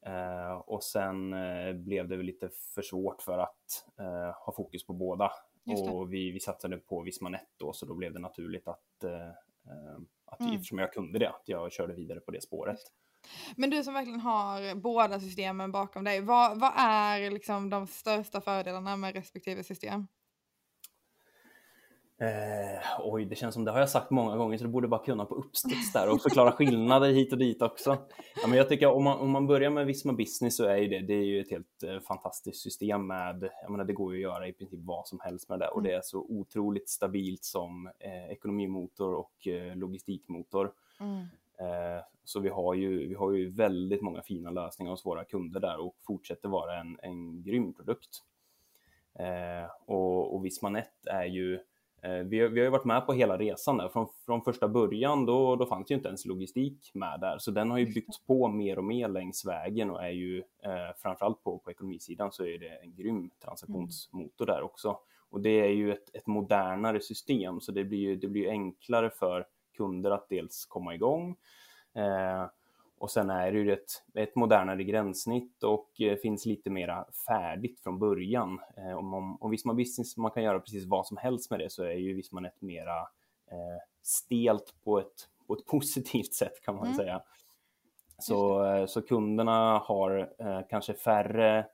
Eh, 0.06 0.52
och 0.52 0.82
sen 0.84 1.32
eh, 1.32 1.72
blev 1.72 2.08
det 2.08 2.16
väl 2.16 2.26
lite 2.26 2.50
för 2.75 2.82
svårt 2.82 3.22
för 3.22 3.38
att 3.38 3.84
eh, 3.99 4.44
ha 4.44 4.52
fokus 4.56 4.87
på 4.87 4.93
båda. 4.93 5.31
Och 5.90 6.12
vi, 6.12 6.31
vi 6.31 6.40
satsade 6.40 6.76
på 6.76 7.00
Visma 7.02 7.28
Net 7.28 7.49
då, 7.56 7.72
så 7.72 7.87
då 7.87 7.94
blev 7.94 8.12
det 8.12 8.19
naturligt 8.19 8.69
att, 8.69 9.04
eh, 9.04 9.28
eh, 9.66 9.99
att 10.25 10.40
Mm. 10.40 10.52
eftersom 10.54 10.78
jag 10.78 10.93
kunde 10.93 11.19
det, 11.19 11.28
att 11.28 11.43
jag 11.44 11.72
körde 11.72 11.94
vidare 11.94 12.20
på 12.20 12.31
det 12.31 12.40
spåret. 12.43 12.78
Men 13.56 13.70
du 13.70 13.84
som 13.84 13.94
verkligen 13.94 14.20
har 14.20 14.75
båda 14.75 15.20
systemen 15.20 15.72
bakom 15.72 16.05
dig, 16.05 16.20
vad, 16.20 16.60
vad 16.60 16.72
är 16.76 17.31
liksom 17.31 17.70
de 17.70 17.87
största 17.87 18.40
fördelarna 18.40 18.96
med 18.96 19.14
respektive 19.14 19.64
system? 19.64 20.06
Eh, 22.22 22.80
oj, 23.00 23.24
det 23.24 23.34
känns 23.34 23.54
som 23.54 23.64
det 23.64 23.70
har 23.70 23.78
jag 23.78 23.90
sagt 23.90 24.10
många 24.10 24.36
gånger 24.36 24.58
så 24.58 24.64
det 24.64 24.70
borde 24.70 24.88
bara 24.88 25.04
kunna 25.04 25.24
på 25.24 25.34
uppstuds 25.34 25.92
där 25.92 26.12
och 26.12 26.22
förklara 26.22 26.52
skillnader 26.52 27.12
hit 27.12 27.32
och 27.32 27.38
dit 27.38 27.62
också. 27.62 27.98
Ja, 28.42 28.48
men 28.48 28.58
jag 28.58 28.69
tycker 28.69 28.86
om 28.86 29.04
man, 29.04 29.19
om 29.19 29.30
man 29.30 29.46
börjar 29.46 29.70
med 29.70 29.86
Visma 29.86 30.12
Business 30.12 30.56
så 30.56 30.64
är 30.64 30.76
ju 30.76 30.88
det, 30.88 31.00
det 31.00 31.14
är 31.14 31.24
ju 31.24 31.40
ett 31.40 31.50
helt 31.50 31.82
eh, 31.82 32.00
fantastiskt 32.00 32.62
system 32.62 33.06
med, 33.06 33.50
jag 33.62 33.70
menar 33.70 33.84
det 33.84 33.92
går 33.92 34.14
ju 34.14 34.19
att 34.19 34.32
göra 34.32 34.48
i 34.48 34.52
princip 34.52 34.80
vad 34.82 35.06
som 35.06 35.20
helst 35.20 35.48
med 35.48 35.58
det 35.58 35.69
och 35.69 35.82
det 35.82 35.92
är 35.92 36.00
så 36.04 36.19
otroligt 36.28 36.88
stabilt 36.88 37.44
som 37.44 37.90
eh, 37.98 38.32
ekonomimotor 38.32 39.14
och 39.14 39.46
eh, 39.46 39.76
logistikmotor. 39.76 40.72
Mm. 41.00 41.20
Eh, 41.58 42.02
Så 42.24 42.40
vi 42.40 42.48
har, 42.48 42.74
ju, 42.74 43.08
vi 43.08 43.14
har 43.14 43.32
ju 43.32 43.50
väldigt 43.50 44.02
många 44.02 44.22
fina 44.22 44.50
lösningar 44.50 44.90
hos 44.90 45.06
våra 45.06 45.24
kunder 45.24 45.60
där 45.60 45.80
och 45.80 45.96
fortsätter 46.06 46.48
vara 46.48 46.80
en, 46.80 46.98
en 47.02 47.42
grym 47.42 47.74
produkt. 47.74 48.22
Och, 49.86 50.34
och 50.34 50.44
Vismanet 50.44 51.06
är 51.06 51.24
ju, 51.24 51.60
vi, 52.02 52.40
har, 52.40 52.49
vi 52.49 52.60
har 52.60 52.64
ju 52.64 52.69
varit 52.69 52.84
med 52.84 53.06
på 53.06 53.12
hela 53.12 53.38
resan 53.38 53.76
där. 53.76 53.88
Från, 53.88 54.06
från 54.26 54.43
första 54.43 54.69
början 54.69 55.26
då, 55.26 55.56
då 55.56 55.66
fanns 55.66 55.90
ju 55.90 55.94
inte 55.94 56.08
ens 56.08 56.26
logistik 56.26 56.90
med 56.94 57.20
där, 57.20 57.38
så 57.38 57.50
den 57.50 57.70
har 57.70 57.78
ju 57.78 57.87
byggts 57.87 58.26
på 58.26 58.48
mer 58.48 58.79
och 58.79 58.84
mer 58.84 59.08
längs 59.08 59.44
vägen 59.44 59.91
och 59.91 60.05
är 60.05 60.10
ju 60.10 60.38
eh, 60.38 60.96
framförallt 61.03 61.43
på, 61.43 61.58
på 61.58 61.70
ekonomisidan 61.70 62.32
så 62.32 62.44
är 62.44 62.58
det 62.58 62.69
en 62.69 62.94
grym 62.94 63.31
transaktionsmotor 63.44 64.46
där 64.46 64.62
också. 64.62 64.98
Och 65.31 65.41
det 65.41 65.60
är 65.60 65.69
ju 65.69 65.93
ett, 65.93 66.17
ett 66.17 66.27
modernare 66.27 67.00
system 67.00 67.60
så 67.60 67.72
det 67.72 67.84
blir 67.84 67.98
ju 67.98 68.17
det 68.17 68.29
blir 68.29 68.50
enklare 68.50 69.10
för 69.10 69.46
kunder 69.77 70.10
att 70.10 70.29
dels 70.29 70.67
komma 70.67 70.94
igång 70.94 71.36
eh, 71.94 72.46
och 73.03 73.11
sen 73.11 73.31
är 73.31 73.53
det 73.53 73.59
ju 73.59 73.73
ett, 73.73 74.03
ett 74.15 74.37
modernare 74.37 74.85
gränssnitt 74.85 75.63
och 75.63 76.01
eh, 76.01 76.17
finns 76.17 76.47
lite 76.47 76.71
mera 76.71 77.06
färdigt 77.27 77.81
från 77.81 77.99
början. 77.99 78.61
Eh, 78.77 78.99
om, 78.99 79.15
om, 79.15 79.37
om 79.41 79.51
Visma 79.51 79.75
Business 79.75 80.17
man 80.17 80.31
kan 80.31 80.43
göra 80.43 80.61
precis 80.61 80.87
vad 80.87 81.06
som 81.06 81.17
helst 81.17 81.51
med 81.51 81.61
det 81.61 81.71
så 81.71 81.85
är 81.85 81.93
ju 81.93 82.15
Visma 82.15 82.47
ett 82.47 82.61
mera 82.61 82.99
eh, 83.51 83.82
stelt 84.03 84.75
på 84.85 84.99
ett, 84.99 85.29
på 85.47 85.55
ett 85.55 85.67
positivt 85.71 86.35
sätt 86.35 86.63
kan 86.63 86.75
man 86.75 86.85
Mm. 86.85 86.97
säga. 86.97 87.23
Så, 88.19 88.65
eh, 88.65 88.87
så 88.87 89.03
kunderna 89.03 89.79
har 89.79 90.32
eh, 90.39 90.61
kanske 90.71 90.94
färre 90.94 91.67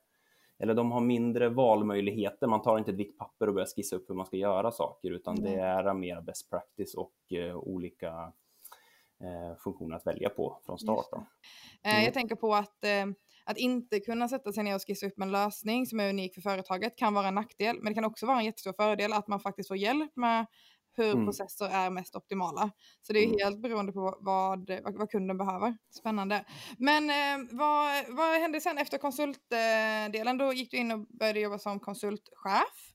eller 0.59 0.75
de 0.75 0.93
har 0.93 1.01
mindre 1.01 1.49
valmöjligheter. 1.49 2.47
Man 2.47 2.63
tar 2.63 2.79
inte 2.79 2.91
ett 2.91 2.97
vitt 2.97 3.19
papper 3.19 3.47
och 3.47 3.55
börjar 3.55 3.67
skissa 3.77 3.97
upp 3.97 4.11
hur 4.11 4.15
man 4.15 4.27
ska 4.27 4.37
göra 4.37 4.71
saker, 4.71 5.11
utan 5.11 5.37
det 5.37 5.51
Nej. 5.51 5.59
är 5.59 5.95
mer 5.95 6.21
best 6.21 6.51
practice 6.51 6.95
och 6.95 7.33
eh, 7.33 7.57
olika 7.57 8.33
eh, 9.21 9.57
funktioner 9.65 9.97
att 9.97 10.07
välja 10.07 10.29
på 10.29 10.61
från 10.67 10.79
start. 10.79 11.07
Eh, 11.13 11.19
Mm. 11.93 12.05
Jag 12.05 12.15
tänker 12.15 12.35
på 12.35 12.55
att, 12.55 12.85
eh, 12.85 13.07
att 13.45 13.57
inte 13.59 14.01
kunna 14.01 14.29
sätta 14.29 14.53
sig 14.53 14.65
ner 14.65 14.75
och 14.75 14.83
skissa 14.87 15.07
upp 15.07 15.21
en 15.21 15.31
lösning 15.33 15.87
som 15.87 16.01
är 16.01 16.09
unik 16.11 16.35
för 16.35 16.41
företaget 16.41 16.97
kan 16.99 17.15
vara 17.15 17.29
en 17.29 17.35
nackdel, 17.35 17.77
men 17.77 17.85
det 17.85 17.95
kan 17.95 18.05
också 18.05 18.27
vara 18.27 18.39
en 18.39 18.45
jättestor 18.45 18.73
fördel 18.73 19.13
att 19.13 19.29
man 19.29 19.41
faktiskt 19.41 19.69
får 19.69 19.77
hjälp 19.77 20.17
med 20.17 20.47
hur 20.97 21.13
Mm. 21.13 21.25
processer 21.27 21.69
är 21.69 21.91
mest 21.91 22.17
optimala. 22.17 22.71
Så 23.03 23.13
det 23.13 23.19
är 23.19 23.25
Mm. 23.27 23.39
helt 23.45 23.63
beroende 23.63 23.93
på 23.93 24.01
vad, 24.01 24.25
vad, 24.25 24.71
vad 24.99 25.11
kunden 25.11 25.39
behöver. 25.39 25.77
Spännande. 25.91 26.45
Men 26.79 27.11
eh, 27.11 27.47
vad, 27.51 28.05
vad 28.17 28.41
hände 28.41 28.61
sen 28.61 28.79
efter 28.79 28.99
konsultdelen? 28.99 30.39
Då 30.39 30.53
gick 30.53 30.71
du 30.71 30.77
in 30.77 30.93
och 30.93 31.01
började 31.01 31.41
jobba 31.41 31.59
som 31.59 31.81
konsultchef. 31.81 32.95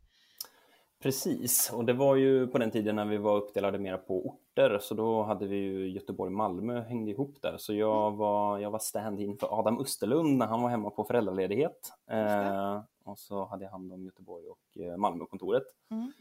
Precis, 1.03 1.71
och 1.73 1.85
det 1.85 1.93
var 1.93 2.15
ju 2.15 2.47
på 2.47 2.57
den 2.57 2.71
tiden 2.71 2.95
när 2.95 3.05
vi 3.05 3.17
var 3.17 3.37
uppdelade 3.37 3.79
mera 3.79 3.97
på 3.97 4.25
orter, 4.27 4.79
så 4.81 4.95
då 4.95 5.23
hade 5.23 5.47
vi 5.47 5.55
ju 5.55 5.89
Göteborg 5.89 6.27
och 6.27 6.33
Malmö 6.33 6.81
hängde 6.81 7.11
ihop 7.11 7.41
där. 7.41 7.57
Så 7.57 7.73
jag 7.73 8.11
var, 8.11 8.59
jag 8.59 8.71
var 8.71 8.79
stand-in 8.79 9.37
för 9.37 9.59
Adam 9.59 9.79
Österlund 9.79 10.37
när 10.37 10.45
han 10.45 10.61
var 10.61 10.69
hemma 10.69 10.89
på 10.89 11.03
föräldraledighet. 11.03 11.91
Eh, 12.11 12.81
och 13.03 13.19
så 13.19 13.45
hade 13.45 13.63
jag 13.63 13.71
hand 13.71 13.93
om 13.93 14.05
Göteborg 14.05 14.45
och 14.47 14.81
eh, 14.81 14.97
Malmökontoret. 14.97 15.63
Mm. 15.91 16.11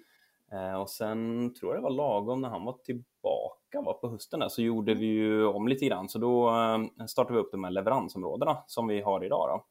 Eh, 0.53 0.81
och 0.81 0.91
sen 0.91 1.55
tror 1.55 1.75
jag 1.75 1.83
det 1.83 1.85
var 1.85 1.97
lagom 1.97 2.41
när 2.41 2.49
han 2.49 2.65
var 2.65 2.73
tillbaka 2.73 3.81
var 3.85 3.95
på 3.95 4.09
hösten 4.09 4.41
där, 4.41 4.49
så 4.49 4.63
gjorde 4.63 4.95
vi 4.95 5.07
ju 5.07 5.47
om 5.47 5.69
lite 5.69 5.87
grann. 5.87 6.09
Så 6.09 6.19
då 6.19 6.49
eh, 6.51 7.07
startade 7.07 7.35
vi 7.35 7.45
upp 7.45 7.53
de 7.53 7.65
här 7.65 7.71
leveransområdena 7.71 8.59
som 8.67 8.87
vi 8.87 9.01
har 9.01 9.25
idag. 9.25 9.49
Då. 9.49 9.65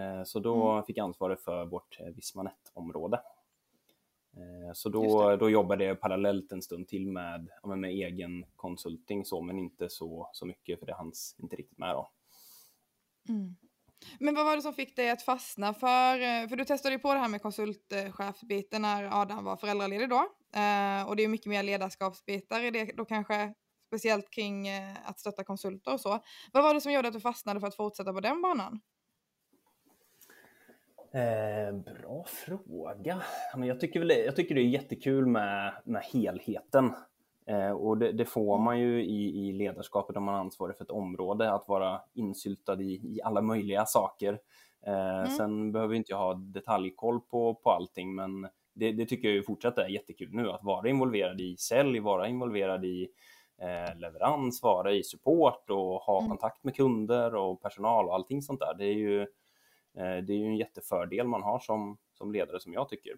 Eh, 0.00 0.22
så 0.24 0.38
då 0.38 0.70
mm. 0.70 0.84
fick 0.84 0.96
jag 0.96 1.04
ansvaret 1.04 1.40
för 1.40 1.64
vårt 1.64 2.00
Vismanet-område. 2.14 3.20
Så 4.74 4.88
då, 4.88 5.36
då 5.36 5.50
jobbade 5.50 5.84
jag 5.84 6.00
parallellt 6.00 6.52
en 6.52 6.62
stund 6.62 6.88
till 6.88 7.06
med, 7.06 7.48
med 7.64 7.90
egen 7.90 8.44
konsulting 8.56 9.24
så, 9.24 9.40
men 9.40 9.58
inte 9.58 9.88
så, 9.88 10.30
så 10.32 10.46
mycket 10.46 10.78
för 10.78 10.86
det 10.86 10.94
hanns 10.94 11.36
inte 11.38 11.56
riktigt 11.56 11.78
med 11.78 11.94
då. 11.94 12.10
Mm. 13.28 13.56
Men 14.18 14.34
vad 14.34 14.44
var 14.44 14.56
det 14.56 14.62
som 14.62 14.74
fick 14.74 14.96
dig 14.96 15.10
att 15.10 15.22
fastna 15.22 15.74
för, 15.74 16.20
eh, 16.20 16.48
för 16.48 16.56
du 16.56 16.64
testade 16.64 16.94
ju 16.94 16.98
på 16.98 17.14
det 17.14 17.20
här 17.20 17.28
med 17.28 17.42
konsultchefsbiten 17.42 18.82
när 18.82 19.22
Adam 19.22 19.44
var 19.44 19.56
föräldraledig 19.56 20.08
då. 20.08 20.28
Eh, 20.54 21.08
och 21.08 21.16
det 21.16 21.24
är 21.24 21.28
mycket 21.28 21.46
mer 21.46 21.62
ledarskapsbitar 21.62 22.60
i 22.60 22.70
det 22.70 22.84
då 22.84 23.04
kanske, 23.04 23.54
speciellt 23.86 24.30
kring 24.30 24.68
eh, 24.68 24.96
att 25.04 25.20
stötta 25.20 25.44
konsulter 25.44 25.92
och 25.92 26.00
så. 26.00 26.24
Vad 26.52 26.62
var 26.62 26.74
det 26.74 26.80
som 26.80 26.92
gjorde 26.92 27.08
att 27.08 27.14
du 27.14 27.20
fastnade 27.20 27.60
för 27.60 27.66
att 27.66 27.76
fortsätta 27.76 28.12
på 28.12 28.20
den 28.20 28.42
banan? 28.42 28.80
Eh, 31.12 31.72
bra 31.72 32.24
fråga. 32.26 33.22
jag, 33.56 33.80
tycker 33.80 34.00
väl, 34.00 34.10
jag 34.10 34.36
tycker 34.36 34.54
det 34.54 34.60
är 34.60 34.68
jättekul 34.68 35.26
med, 35.26 35.72
med 35.84 36.02
helheten. 36.02 36.92
Eh, 37.46 37.70
och 37.70 37.98
det, 37.98 38.12
det, 38.12 38.24
får 38.24 38.58
man 38.58 38.80
ju 38.80 39.04
i, 39.04 39.48
i 39.48 39.52
ledarskapet 39.52 40.16
om 40.16 40.24
man 40.24 40.34
är 40.34 40.38
ansvarig 40.38 40.76
för 40.76 40.84
ett 40.84 40.90
område, 40.90 41.52
att 41.52 41.68
vara 41.68 42.00
insyltad 42.14 42.82
i, 42.82 42.92
i 42.92 43.20
alla 43.24 43.42
möjliga 43.42 43.86
saker. 43.86 44.38
Eh, 44.86 45.18
mm. 45.18 45.26
Sen 45.26 45.72
behöver 45.72 45.94
inte 45.94 46.12
jag 46.12 46.18
ha 46.18 46.34
detaljkoll 46.34 47.20
på, 47.20 47.54
på 47.54 47.70
allting, 47.70 48.14
men 48.14 48.48
det, 48.72 48.92
det 48.92 49.06
tycker 49.06 49.28
jag 49.28 49.34
ju 49.34 49.42
fortsatt 49.42 49.78
är 49.78 49.88
jättekul 49.88 50.28
nu, 50.32 50.50
att 50.50 50.64
vara 50.64 50.88
involverad 50.88 51.40
i 51.40 51.56
sälj, 51.56 52.00
vara 52.00 52.28
involverad 52.28 52.84
i 52.84 53.08
eh, 53.60 53.98
leverans, 53.98 54.62
vara 54.62 54.92
i 54.92 55.02
support 55.02 55.70
och 55.70 56.00
ha 56.00 56.18
mm. 56.18 56.28
kontakt 56.28 56.64
med 56.64 56.76
kunder 56.76 57.34
och 57.34 57.62
personal 57.62 58.08
och 58.08 58.14
allting 58.14 58.42
sånt 58.42 58.60
där. 58.60 58.74
Det 58.78 58.84
är 58.84 58.94
ju, 58.94 59.26
det 59.94 60.32
är 60.32 60.38
ju 60.38 60.46
en 60.46 60.56
jättefördel 60.56 61.26
man 61.26 61.42
har 61.42 61.58
som, 61.58 61.98
som 62.14 62.32
ledare 62.32 62.60
som 62.60 62.72
jag 62.72 62.88
tycker. 62.88 63.12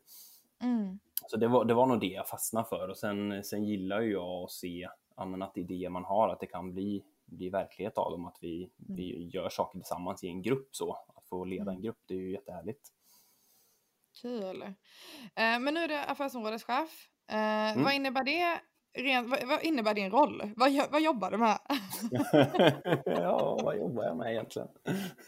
Mm. 0.63 0.99
Så 1.27 1.37
det 1.37 1.49
var, 1.49 1.65
det 1.65 1.75
var 1.75 1.87
nog 1.87 2.01
det 2.01 2.07
jag 2.07 2.29
fastnade 2.29 2.69
för 2.69 2.89
och 2.89 2.97
sen, 2.97 3.45
sen 3.45 3.65
gillar 3.65 4.01
ju 4.01 4.13
jag 4.13 4.45
att 4.45 4.51
se 4.51 4.89
att 5.15 5.57
idéer 5.57 5.89
man 5.89 6.05
har, 6.05 6.29
att 6.29 6.41
det 6.41 6.47
kan 6.47 6.73
bli, 6.73 7.05
bli 7.25 7.49
verklighet 7.49 7.99
av 7.99 8.13
dem, 8.13 8.27
att 8.27 8.39
vi, 8.41 8.63
mm. 8.63 8.97
vi 8.97 9.31
gör 9.33 9.49
saker 9.49 9.79
tillsammans 9.79 10.25
i 10.25 10.29
en 10.29 10.43
grupp 10.43 10.69
så. 10.77 10.93
Att 11.17 11.27
få 11.29 11.45
leda 11.45 11.63
en 11.63 11.69
mm. 11.69 11.83
grupp, 11.83 11.99
det 12.07 12.15
är 12.15 12.19
ju 12.19 12.33
jättehärligt. 12.33 12.89
Kul. 14.23 14.63
Eh, 14.63 14.73
men 15.35 15.75
nu 15.75 15.81
är 15.81 15.89
det 15.89 16.05
affärsområdeschef. 16.05 17.09
Eh, 17.29 17.73
mm. 17.73 17.85
Vad 17.85 17.95
innebär 17.95 18.25
det 18.25 18.61
Ren, 18.95 19.31
vad, 19.31 19.49
vad, 19.49 19.63
innebär 19.63 19.95
din 19.95 20.11
roll? 20.11 20.43
Vad, 20.57 20.73
vad 20.91 21.03
jobbar 21.03 21.31
du 21.31 21.39
med? 21.39 21.59
ja, 23.05 23.59
vad 23.63 23.79
jobbar 23.79 24.05
jag 24.05 24.17
med 24.17 24.33
egentligen? 24.33 24.69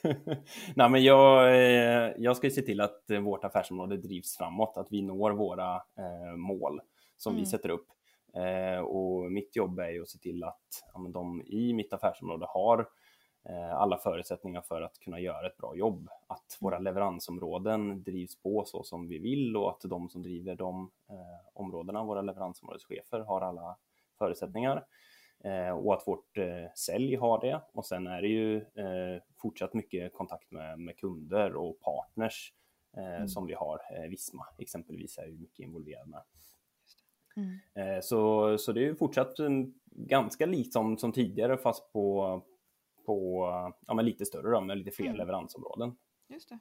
Nej, 0.76 0.90
men 0.90 1.04
jag, 1.04 1.54
eh, 1.54 2.12
jag 2.18 2.36
ska 2.36 2.50
se 2.50 2.62
till 2.62 2.80
att 2.80 3.02
vårt 3.22 3.44
affärsområde 3.44 3.96
drivs 3.96 4.36
framåt, 4.36 4.76
att 4.76 4.88
vi 4.90 5.02
når 5.02 5.30
våra 5.30 5.74
eh, 5.74 6.36
mål 6.36 6.80
som 7.16 7.32
mm. 7.32 7.40
vi 7.40 7.46
sätter 7.46 7.68
upp. 7.68 7.86
Eh, 8.36 8.80
och 8.80 9.32
mitt 9.32 9.56
jobb 9.56 9.78
är 9.78 9.90
ju 9.90 10.02
att 10.02 10.08
se 10.08 10.18
till 10.18 10.44
att 10.44 10.68
ja, 10.94 11.10
de 11.14 11.42
i 11.46 11.72
mitt 11.72 11.92
affärsområde 11.92 12.46
har 12.48 12.78
Eh, 12.80 12.86
alla 13.72 13.98
förutsättningar 13.98 14.60
för 14.60 14.82
att 14.82 14.98
kunna 14.98 15.20
göra 15.20 15.46
ett 15.46 15.56
bra 15.56 15.76
jobb. 15.76 16.08
Att 16.26 16.58
våra 16.60 16.78
leveransområden 16.78 18.02
drivs 18.02 18.42
på 18.42 18.64
så 18.66 18.82
som 18.82 19.08
vi 19.08 19.18
vill 19.18 19.56
och 19.56 19.70
att 19.70 19.80
de 19.90 20.08
som 20.08 20.22
driver 20.22 20.56
de 20.56 20.90
eh, 21.08 21.48
områdena, 21.54 22.04
våra 22.04 22.22
leveransområdeschefer, 22.22 23.20
har 23.20 23.40
alla 23.40 23.76
förutsättningar. 24.18 24.86
Eh, 25.44 25.70
och 25.70 25.94
att 25.94 26.06
vårt 26.06 26.38
eh, 26.38 26.72
sälj 26.74 27.16
har 27.16 27.40
det. 27.40 27.60
Och 27.72 27.86
sen 27.86 28.06
är 28.06 28.22
det 28.22 28.28
ju 28.28 28.56
eh, 28.56 29.22
fortsatt 29.36 29.74
mycket 29.74 30.12
kontakt 30.12 30.50
med, 30.50 30.78
med 30.78 30.96
kunder 30.96 31.54
och 31.54 31.80
partners 31.80 32.52
eh, 32.96 33.16
mm. 33.16 33.28
som 33.28 33.46
vi 33.46 33.54
har. 33.54 34.08
Visma 34.08 34.46
exempelvis 34.58 35.18
är 35.18 35.26
ju 35.26 35.38
mycket 35.38 35.58
involverad 35.58 36.08
med. 36.08 36.22
Mm. 37.36 38.02
Så, 38.02 38.58
så 38.58 38.72
det 38.72 38.80
är 38.80 38.84
ju 38.84 38.96
fortsatt 38.96 39.34
ganska 39.90 40.46
likt 40.46 40.72
som, 40.72 40.98
som 40.98 41.12
tidigare 41.12 41.56
fast 41.56 41.92
på, 41.92 42.42
på 43.06 43.46
ja, 43.86 43.94
men 43.94 44.04
lite 44.04 44.24
större 44.24 44.50
då, 44.50 44.60
med 44.60 44.78
lite 44.78 44.90
fler 44.90 45.06
mm. 45.06 45.18
leveransområden. 45.18 45.94
Just 46.28 46.48
det. 46.48 46.58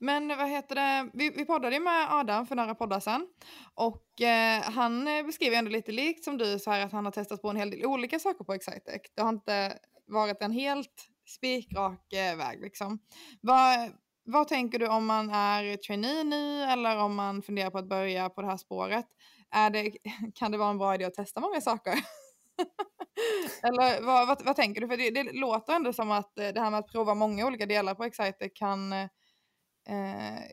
Men 0.00 0.28
vad 0.28 0.48
heter 0.48 0.74
det, 0.74 1.10
vi, 1.14 1.30
vi 1.30 1.44
poddade 1.44 1.74
ju 1.74 1.80
med 1.80 2.06
Adam 2.10 2.46
för 2.46 2.54
några 2.56 2.74
poddar 2.74 3.00
sedan 3.00 3.28
och 3.74 4.20
eh, 4.20 4.62
han 4.62 5.04
beskriver 5.26 5.56
ändå 5.56 5.70
lite 5.70 5.92
likt 5.92 6.24
som 6.24 6.38
du 6.38 6.58
så 6.58 6.70
här 6.70 6.86
att 6.86 6.92
han 6.92 7.04
har 7.04 7.12
testat 7.12 7.42
på 7.42 7.50
en 7.50 7.56
hel 7.56 7.70
del 7.70 7.86
olika 7.86 8.18
saker 8.18 8.44
på 8.44 8.54
Excitec. 8.54 9.02
Det 9.14 9.22
har 9.22 9.28
inte 9.28 9.78
varit 10.06 10.42
en 10.42 10.52
helt 10.52 11.08
spikrak 11.26 12.12
eh, 12.12 12.36
väg 12.36 12.60
liksom. 12.60 12.98
Vad, 13.40 13.92
vad 14.24 14.48
tänker 14.48 14.78
du 14.78 14.88
om 14.88 15.06
man 15.06 15.30
är 15.30 15.76
trainee 15.76 16.24
nu 16.24 16.62
eller 16.62 16.98
om 17.02 17.14
man 17.14 17.42
funderar 17.42 17.70
på 17.70 17.78
att 17.78 17.88
börja 17.88 18.28
på 18.28 18.40
det 18.42 18.46
här 18.46 18.56
spåret? 18.56 19.06
Är 19.50 19.70
det, 19.70 19.92
kan 20.34 20.52
det 20.52 20.58
vara 20.58 20.70
en 20.70 20.78
bra 20.78 20.94
idé 20.94 21.04
att 21.04 21.14
testa 21.14 21.40
många 21.40 21.60
saker? 21.60 21.94
Eller 23.62 24.06
vad, 24.06 24.26
vad, 24.26 24.44
vad, 24.44 24.56
tänker 24.56 24.80
du? 24.80 24.88
För 24.88 24.96
det, 24.96 25.10
det, 25.10 25.32
låter 25.32 25.72
ändå 25.72 25.92
som 25.92 26.10
att 26.10 26.38
eh, 26.38 26.48
det 26.48 26.60
här 26.60 26.70
med 26.70 26.80
att 26.80 26.92
prova 26.92 27.14
många 27.14 27.46
olika 27.46 27.66
delar 27.66 27.94
på 27.94 28.04
Exciter 28.04 28.50
kan, 28.54 28.92
eh, 28.92 29.08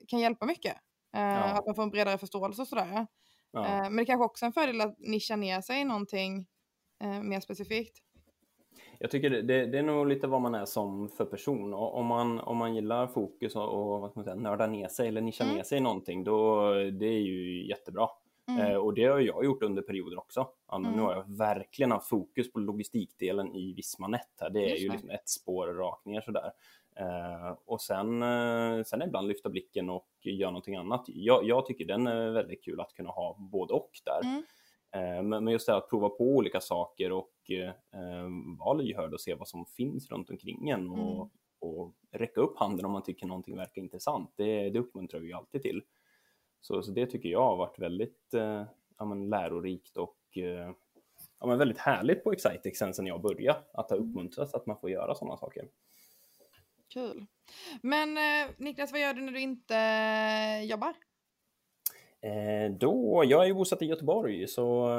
kan 0.07 0.19
hjälpa 0.19 0.45
mycket. 0.45 0.75
Eh, 1.15 1.21
ja. 1.21 1.43
Att 1.43 1.65
man 1.65 1.75
får 1.75 1.83
en 1.83 1.89
bredare 1.89 2.17
förståelse 2.17 2.61
och 2.61 2.67
sådär. 2.67 3.07
Ja. 3.51 3.65
Eh, 3.65 3.81
men 3.81 3.95
det 3.95 4.05
kanske 4.05 4.25
också 4.25 4.45
är 4.45 4.47
en 4.47 4.53
fördel 4.53 4.81
att 4.81 4.95
nischa 4.99 5.35
ner 5.35 5.61
sig 5.61 5.81
i 5.81 5.85
någonting 5.85 6.47
eh, 7.03 7.21
mer 7.21 7.39
specifikt. 7.39 7.97
Jag 8.99 9.11
tycker 9.11 9.29
det, 9.29 9.41
det, 9.41 9.65
det, 9.65 9.77
är 9.77 9.83
nog 9.83 10.07
lite 10.07 10.27
vad 10.27 10.41
man 10.41 10.55
är 10.55 10.65
som 10.65 11.09
för 11.09 11.25
person. 11.25 11.73
Och 11.73 11.95
om, 11.95 12.05
man, 12.05 12.39
om 12.39 12.57
man 12.57 12.75
gillar 12.75 13.07
fokus 13.07 13.55
och, 13.55 13.69
och 13.69 14.01
vad 14.01 14.11
ska 14.11 14.19
man 14.19 14.23
säga, 14.23 14.35
nörda 14.35 14.67
ner 14.67 14.87
sig 14.87 15.07
eller 15.07 15.21
nischa 15.21 15.43
mm. 15.43 15.55
ner 15.55 15.63
sig 15.63 15.77
i 15.77 15.81
någonting, 15.81 16.23
då 16.23 16.73
det 16.73 17.05
är 17.05 17.19
ju 17.19 17.67
jättebra. 17.67 18.07
Mm. 18.59 18.71
Eh, 18.71 18.77
och 18.77 18.93
det 18.93 19.05
har 19.05 19.19
jag 19.19 19.45
gjort 19.45 19.63
under 19.63 19.81
perioder 19.81 20.17
också. 20.17 20.47
mm. 20.73 20.91
Nu 20.91 21.01
har 21.01 21.13
jag 21.13 21.37
verkligen 21.37 21.91
haft 21.91 22.09
fokus 22.09 22.51
på 22.51 22.59
logistikdelen 22.59 23.55
i 23.55 23.73
Vismanet. 23.73 24.29
Här. 24.39 24.49
Det 24.49 24.59
är 24.59 24.69
Just 24.69 24.83
ju 24.83 24.89
liksom 24.89 25.09
ett 25.09 25.29
spår 25.29 25.67
rakt 25.67 26.05
ner 26.05 26.21
sådär. 26.21 26.51
Eh, 26.95 27.57
och 27.65 27.81
sen, 27.81 28.21
eh, 28.21 28.83
sen 28.83 29.01
ibland 29.01 29.27
lyfta 29.27 29.49
blicken 29.49 29.89
och 29.89 30.09
göra 30.23 30.51
någonting 30.51 30.75
annat. 30.75 31.05
Jag, 31.07 31.43
jag, 31.43 31.65
tycker 31.65 31.85
den 31.85 32.07
är 32.07 32.31
väldigt 32.31 32.63
kul 32.63 32.79
att 32.79 32.93
kunna 32.93 33.09
ha 33.09 33.37
både 33.39 33.73
och 33.73 33.91
där. 34.05 34.21
Mm. 34.23 34.43
Eh, 34.95 35.23
men, 35.23 35.43
men 35.43 35.53
just 35.53 35.67
det 35.67 35.75
att 35.75 35.89
prova 35.89 36.09
på 36.09 36.23
olika 36.23 36.61
saker 36.61 37.11
och 37.11 37.51
eh, 37.51 37.73
vara 38.59 38.73
lyhörd 38.73 39.13
och 39.13 39.21
se 39.21 39.35
vad 39.35 39.47
som 39.47 39.65
finns 39.65 40.11
runt 40.11 40.29
omkring 40.29 40.69
en 40.69 40.89
och, 40.89 41.15
mm. 41.15 41.29
och 41.59 41.93
räcka 42.11 42.41
upp 42.41 42.57
handen 42.57 42.85
om 42.85 42.91
man 42.91 43.03
tycker 43.03 43.25
någonting 43.25 43.57
verkar 43.57 43.81
intressant. 43.81 44.33
Det, 44.35 44.69
det 44.69 44.79
uppmuntrar 44.79 45.19
vi 45.19 45.33
alltid 45.33 45.61
till. 45.61 45.81
Så, 46.61 46.83
så 46.83 46.91
det 46.91 47.05
tycker 47.05 47.29
jag 47.29 47.43
har 47.43 47.55
varit 47.55 47.79
väldigt 47.79 48.33
eh, 48.33 48.63
ja, 48.97 49.05
men 49.05 49.29
lärorikt 49.29 49.97
och 49.97 50.17
eh, 50.37 50.71
ja, 51.39 51.47
men 51.47 51.57
väldigt 51.57 51.77
härligt 51.77 52.23
på 52.23 52.31
Excitex 52.31 52.79
sen, 52.79 52.93
sen 52.93 53.07
jag 53.07 53.21
började. 53.21 53.59
Att 53.73 53.89
det 53.89 53.95
uppmuntras 53.95 54.53
att 54.53 54.65
man 54.65 54.77
får 54.77 54.89
göra 54.89 55.15
sådana 55.15 55.37
saker. 55.37 55.67
Kul. 56.93 57.25
Men 57.81 58.17
eh, 58.17 58.49
Niklas, 58.57 58.91
vad 58.91 59.01
gör 59.01 59.13
du 59.13 59.21
när 59.21 59.31
du 59.31 59.39
inte 59.39 59.75
jobbar? 60.69 60.93
Eh, 62.21 62.71
då, 62.71 63.23
jag 63.25 63.43
är 63.43 63.47
ju 63.47 63.53
bosatt 63.53 63.81
i 63.81 63.85
Göteborg 63.85 64.47
så 64.47 64.89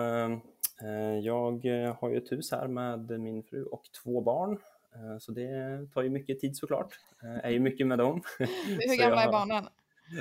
eh, 0.81 1.19
jag 1.19 1.67
har 2.01 2.09
ju 2.09 2.17
ett 2.17 2.33
hus 2.33 2.51
här 2.53 2.69
med 2.69 3.21
min 3.21 3.43
fru 3.43 3.65
och 3.65 3.83
två 4.03 4.21
barn. 4.21 4.53
Eh, 4.95 5.19
så 5.19 5.33
det 5.33 5.87
tar 5.95 6.03
ju 6.03 6.11
mycket 6.11 6.41
tid 6.41 6.57
såklart. 6.57 6.95
är 7.43 7.51
ju 7.51 7.61
mycket 7.61 7.87
med 7.87 7.99
dem. 7.99 8.23
Hur 8.39 8.99
gamla 8.99 9.23
är 9.23 9.33
barnen? 9.33 9.65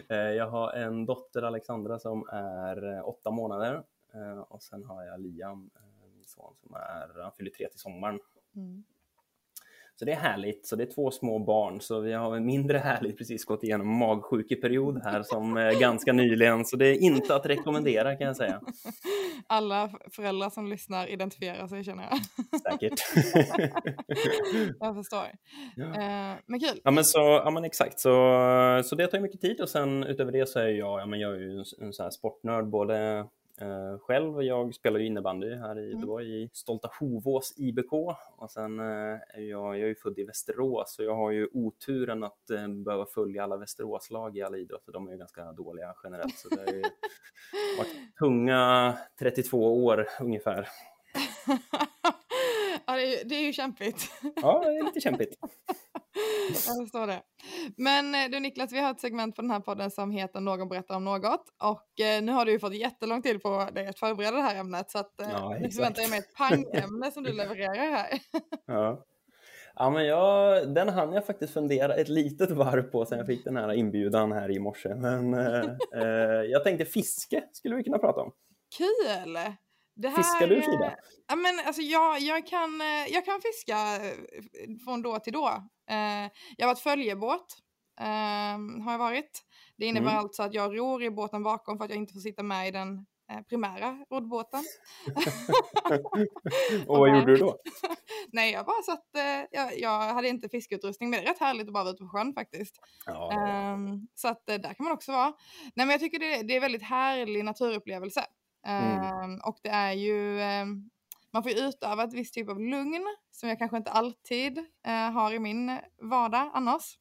Eh, 0.07 0.17
jag 0.17 0.47
har 0.47 0.73
en 0.73 1.05
dotter, 1.05 1.41
Alexandra, 1.41 1.99
som 1.99 2.27
är 2.31 2.93
eh, 2.93 3.07
åtta 3.07 3.31
månader 3.31 3.83
eh, 4.13 4.39
och 4.39 4.63
sen 4.63 4.85
har 4.85 5.03
jag 5.03 5.19
Liam, 5.19 5.69
min 6.15 6.25
son, 6.25 6.55
som 6.55 6.75
är, 6.75 7.21
han 7.21 7.31
fyller 7.31 7.51
tre 7.51 7.67
till 7.69 7.79
sommaren. 7.79 8.19
Mm. 8.55 8.83
Så 9.95 10.05
det 10.05 10.11
är 10.11 10.15
härligt. 10.15 10.67
Så 10.67 10.75
det 10.75 10.83
är 10.83 10.91
två 10.91 11.11
små 11.11 11.39
barn, 11.39 11.81
så 11.81 11.99
vi 11.99 12.13
har 12.13 12.39
mindre 12.39 12.77
härligt 12.77 13.17
precis 13.17 13.45
gått 13.45 13.63
igenom 13.63 13.97
magsjukeperiod 13.97 15.01
här 15.03 15.23
som 15.23 15.57
är 15.57 15.79
ganska 15.79 16.13
nyligen, 16.13 16.65
så 16.65 16.77
det 16.77 16.87
är 16.87 17.01
inte 17.01 17.35
att 17.35 17.45
rekommendera 17.45 18.15
kan 18.15 18.27
jag 18.27 18.35
säga. 18.35 18.61
Alla 19.47 19.89
föräldrar 20.11 20.49
som 20.49 20.67
lyssnar 20.67 21.07
identifierar 21.07 21.67
sig 21.67 21.83
känner 21.83 22.03
jag. 22.03 22.19
Säkert. 22.61 22.99
jag 24.79 24.95
förstår. 24.95 25.27
Ja. 25.75 25.85
Eh, 25.85 26.37
men 26.45 26.59
kul. 26.59 26.81
Ja 26.83 26.91
men, 26.91 27.05
så, 27.05 27.19
ja, 27.19 27.51
men 27.51 27.63
exakt, 27.63 27.99
så, 27.99 28.09
så 28.85 28.95
det 28.95 29.07
tar 29.07 29.19
mycket 29.19 29.41
tid 29.41 29.61
och 29.61 29.69
sen 29.69 30.03
utöver 30.03 30.31
det 30.31 30.49
så 30.49 30.59
är 30.59 30.67
jag, 30.67 31.01
ja, 31.01 31.05
men 31.05 31.19
jag 31.19 31.35
är 31.35 31.39
ju 31.39 31.51
en, 31.51 31.65
en 31.81 31.93
sån 31.93 32.03
här 32.03 32.11
sportnörd, 32.11 32.69
både 32.69 33.25
Eh, 33.61 33.99
själv, 33.99 34.43
jag 34.43 34.75
spelar 34.75 34.99
ju 34.99 35.05
innebandy 35.05 35.55
här 35.55 35.79
i, 35.79 35.89
Mm. 35.89 36.01
det 36.01 36.07
var 36.07 36.21
i 36.21 36.49
stolta 36.53 36.89
Hovås 36.99 37.53
IBK 37.57 37.93
och 38.37 38.51
sen 38.51 38.79
eh, 38.79 38.85
är 38.85 39.41
jag, 39.49 39.65
jag 39.77 39.81
är 39.81 39.87
ju 39.87 39.95
född 39.95 40.19
i 40.19 40.23
Västerås 40.23 40.93
så 40.95 41.03
jag 41.03 41.15
har 41.15 41.31
ju 41.31 41.47
oturen 41.53 42.23
att 42.23 42.49
eh, 42.49 42.67
behöva 42.67 43.05
följa 43.05 43.43
alla 43.43 43.57
Västeråslag 43.57 44.37
i 44.37 44.41
alla 44.41 44.57
idrotter. 44.57 44.91
De 44.91 45.07
är 45.07 45.11
ju 45.11 45.17
ganska 45.17 45.51
dåliga 45.51 45.95
generellt 46.03 46.37
så 46.37 46.49
det 46.49 46.61
har 46.61 46.73
ju 46.73 46.81
varit 47.77 48.17
tunga 48.19 48.97
32 49.19 49.85
år 49.85 50.07
ungefär. 50.21 50.67
ja, 52.85 52.95
det, 52.95 53.21
är, 53.21 53.25
det 53.25 53.35
är 53.35 53.41
ju 53.45 53.53
kämpigt. 53.53 54.11
Ja, 54.35 54.59
det 54.65 54.77
är 54.77 54.83
lite 54.83 55.01
kämpigt. 55.01 55.35
Jag 56.67 56.83
förstår 56.83 57.07
det. 57.07 57.21
Men 57.77 58.15
eh, 58.15 58.29
du 58.31 58.39
Niklas, 58.39 58.73
vi 58.73 58.79
har 58.79 58.91
ett 58.91 58.99
segment 58.99 59.35
på 59.35 59.41
den 59.41 59.51
här 59.51 59.59
podden 59.59 59.91
som 59.91 60.11
heter 60.11 60.39
Någon 60.39 60.69
berättar 60.69 60.95
om 60.95 61.03
något. 61.03 61.43
Och 61.63 61.99
eh, 62.05 62.23
nu 62.23 62.31
har 62.31 62.45
du 62.45 62.51
ju 62.51 62.59
fått 62.59 62.75
jättelång 62.75 63.21
tid 63.21 63.41
på 63.41 63.67
dig 63.73 63.87
att 63.87 63.99
förbereda 63.99 64.37
det 64.37 64.43
här 64.43 64.59
ämnet. 64.59 64.91
Så 64.91 64.97
att 64.97 65.21
eh, 65.21 65.27
Ja, 65.31 65.57
nu 65.61 65.71
förväntar 65.71 66.01
jag 66.01 66.09
mig 66.09 66.19
ett 66.19 66.35
pangämne 66.35 67.11
som 67.11 67.23
du 67.23 67.33
levererar 67.33 67.91
här. 67.91 68.19
Ja. 68.65 69.05
Ja, 69.75 69.89
men 69.89 70.05
jag, 70.05 70.73
den 70.73 70.89
hann 70.89 71.13
jag 71.13 71.25
faktiskt 71.25 71.53
fundera 71.53 71.95
ett 71.95 72.09
litet 72.09 72.51
varv 72.51 72.81
på 72.81 73.05
sen 73.05 73.17
jag 73.17 73.27
fick 73.27 73.43
den 73.43 73.57
här 73.57 73.73
inbjudan 73.73 74.31
här 74.31 74.51
i 74.51 74.59
morse. 74.59 74.95
Men 74.95 75.33
eh, 75.33 75.63
eh, 76.01 76.43
jag 76.43 76.63
tänkte 76.63 76.85
fiske 76.85 77.43
skulle 77.51 77.75
vi 77.75 77.83
kunna 77.83 77.97
prata 77.97 78.21
om. 78.21 78.31
Kul! 78.77 79.37
Det 80.01 80.09
här, 80.09 80.15
Fiskar 80.17 80.47
du, 80.47 80.61
Frida? 80.61 80.95
Ja, 81.27 81.35
men 81.35 81.59
alltså 81.65 81.81
jag, 81.81 82.19
jag, 82.19 82.47
kan, 82.47 82.81
eh, 82.81 83.07
jag 83.13 83.25
kan 83.25 83.41
fiska 83.41 83.95
eh, 83.95 84.13
från 84.85 85.01
då 85.01 85.19
till 85.19 85.33
då. 85.33 85.47
Eh, 85.89 85.95
Jag 86.57 86.67
har 86.67 86.67
varit 86.67 86.79
följebåt. 86.79 87.57
eh, 87.99 88.83
Har 88.85 88.91
jag 88.91 88.97
varit. 88.97 89.41
Det 89.77 89.85
innebär 89.85 90.11
Mm. 90.11 90.19
alltså 90.23 90.43
att 90.43 90.53
jag 90.53 90.77
ror 90.77 91.03
i 91.03 91.09
båten 91.11 91.43
bakom 91.43 91.77
för 91.77 91.85
att 91.85 91.89
jag 91.91 91.97
inte 91.97 92.13
får 92.13 92.19
sitta 92.19 92.43
med 92.43 92.67
i 92.67 92.71
den 92.71 93.05
primära 93.49 94.05
roddbåten. 94.11 94.63
Och 96.87 96.97
vad 96.97 97.09
gjorde 97.09 97.25
du 97.31 97.37
då? 97.37 97.57
Nej, 98.31 98.51
jag 98.51 98.65
bara 98.65 98.81
satt, 98.81 99.05
jag, 99.51 99.79
jag 99.79 99.99
hade 100.13 100.27
inte 100.27 100.49
fiskeutrustning 100.49 101.09
men 101.09 101.19
det 101.19 101.25
är 101.27 101.29
rätt 101.33 101.39
härligt 101.39 101.67
att 101.67 101.73
bara 101.73 101.83
vara 101.83 101.93
ute 101.93 102.03
på 102.03 102.09
sjön 102.09 102.33
faktiskt. 102.33 102.75
Ja, 103.05 103.31
Ehm, 103.47 104.07
så 104.15 104.27
att 104.27 104.45
där 104.45 104.73
kan 104.73 104.83
man 104.83 104.91
också 104.93 105.11
vara. 105.11 105.33
Nej 105.75 105.85
men 105.85 105.89
jag 105.89 105.99
tycker 105.99 106.19
det, 106.19 106.41
det 106.43 106.55
är 106.55 106.59
väldigt 106.59 106.83
härlig 106.83 107.45
naturupplevelse. 107.45 108.25
Mm. 108.63 109.03
Ehm, 109.03 109.39
och 109.43 109.59
det 109.63 109.69
är 109.69 109.93
ju, 109.93 110.41
ehm, 110.41 110.89
man 111.33 111.43
får 111.43 111.51
ju 111.51 111.57
utöva 111.67 112.03
ett 112.03 112.13
visst 112.13 112.33
typ 112.33 112.49
av 112.49 112.59
lugn 112.61 113.03
som 113.31 113.49
jag 113.49 113.59
kanske 113.59 113.77
inte 113.77 113.91
alltid 113.91 114.57
eh, 114.87 115.11
har 115.11 115.33
i 115.33 115.39
min 115.39 115.79
vardag 116.01 116.51
annars. 116.53 116.97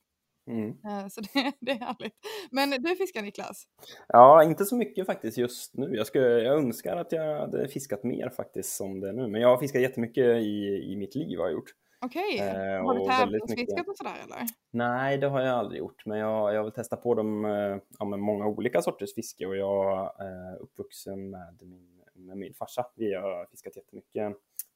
mm. 0.47 0.69
Eh, 0.69 1.09
så 1.09 1.21
det, 1.33 1.53
det 1.61 1.73
är 1.73 1.79
härligt. 1.79 2.15
Men 2.51 2.71
du 2.71 2.97
fiskar 2.97 3.23
Niklas? 3.23 3.65
ja, 4.09 4.45
inte 4.45 4.65
så 4.65 4.77
mycket 4.77 5.07
faktiskt 5.07 5.39
just 5.39 5.75
nu. 5.75 5.97
Jag, 5.97 6.07
skulle, 6.07 6.27
jag 6.27 6.59
önskar 6.59 6.97
att 6.97 7.13
jag 7.13 7.41
hade 7.41 7.69
fiskat 7.69 8.05
mer 8.05 8.29
faktiskt 8.29 8.77
som 8.77 9.01
det 9.01 9.09
är 9.09 9.13
nu. 9.13 9.29
Men 9.29 9.41
jag 9.41 9.49
har 9.49 9.59
fiskat 9.59 9.83
jättemycket 9.83 10.25
i, 10.25 10.91
i 10.93 10.97
mitt 10.97 11.15
liv 11.15 11.39
har 11.39 11.45
jag 11.45 11.53
gjort. 11.53 11.71
Okej, 12.03 12.39
Eh, 12.39 12.85
har 12.85 12.95
du 12.95 13.05
tävlingsfiskat 13.05 13.89
och 13.89 13.97
sådär 13.97 14.15
eller? 14.25 14.47
Nej, 14.71 15.19
det 15.19 15.27
har 15.29 15.41
jag 15.41 15.59
aldrig 15.59 15.79
gjort, 15.79 16.07
men 16.07 16.19
jag, 16.19 16.55
jag 16.55 16.65
vill 16.65 16.73
testa 16.73 16.97
på 16.97 17.15
dem, 17.15 17.45
eh, 17.45 17.77
ja, 17.99 18.05
med 18.05 18.19
många 18.19 18.47
olika 18.47 18.83
sorters 18.83 19.15
fiske 19.15 19.47
och 19.47 19.57
jag 19.57 20.13
är 20.19 20.57
uppvuxen 20.63 21.31
med 21.31 21.59
min, 21.63 22.03
med 22.15 22.37
min 22.37 22.55
farsa. 22.55 22.87
Vi 22.97 23.15
har 23.15 23.47
fiskat 23.51 23.77
jättemycket 23.77 24.33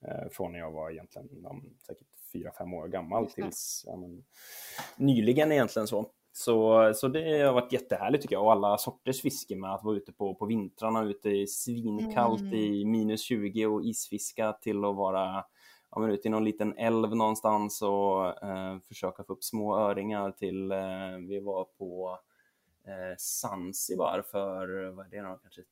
eh, 0.06 0.28
från 0.32 0.52
när 0.52 0.58
jag 0.58 0.70
var 0.70 0.90
egentligen 0.90 1.28
säkert 1.86 2.06
fyra 2.32 2.50
fem 2.58 2.74
år 2.74 2.88
gammal 2.88 3.30
tills 3.30 3.84
ja, 3.86 3.96
men, 3.96 4.24
nyligen 4.96 5.52
egentligen 5.52 5.86
så. 5.88 6.10
Så, 6.36 6.92
så 6.94 7.08
det 7.08 7.42
har 7.42 7.52
varit 7.52 7.72
jättehärligt 7.72 8.22
tycker 8.22 8.36
jag 8.36 8.44
och 8.44 8.52
alla 8.52 8.78
sorters 8.78 9.22
fiske 9.22 9.56
med 9.56 9.74
att 9.74 9.84
vara 9.84 9.96
ute 9.96 10.12
på, 10.12 10.34
på 10.34 10.46
vintrarna 10.46 11.02
ute 11.04 11.28
i 11.30 11.46
svinkallt 11.46 12.40
Mm. 12.40 12.54
i 12.54 12.84
minus 12.84 13.22
20 13.22 13.66
och 13.66 13.84
isfiska 13.84 14.52
till 14.52 14.84
att 14.84 14.96
vara 14.96 15.44
ja, 15.94 16.00
men 16.00 16.10
ute 16.10 16.28
i 16.28 16.30
någon 16.30 16.44
liten 16.44 16.78
älv 16.78 17.16
någonstans 17.16 17.82
och 17.82 18.42
eh, 18.44 18.78
försöka 18.88 19.24
få 19.24 19.32
upp 19.32 19.44
små 19.44 19.78
öringar 19.78 20.30
till, 20.30 20.72
eh, 20.72 21.18
vi 21.28 21.40
var 21.40 21.64
på 21.64 22.18
eh, 22.86 23.16
Zanzibar 23.18 24.24
för, 24.30 24.90
vad 24.90 25.06
är 25.06 25.10
det 25.10 25.28
då, 25.28 25.38
kanske 25.42 25.62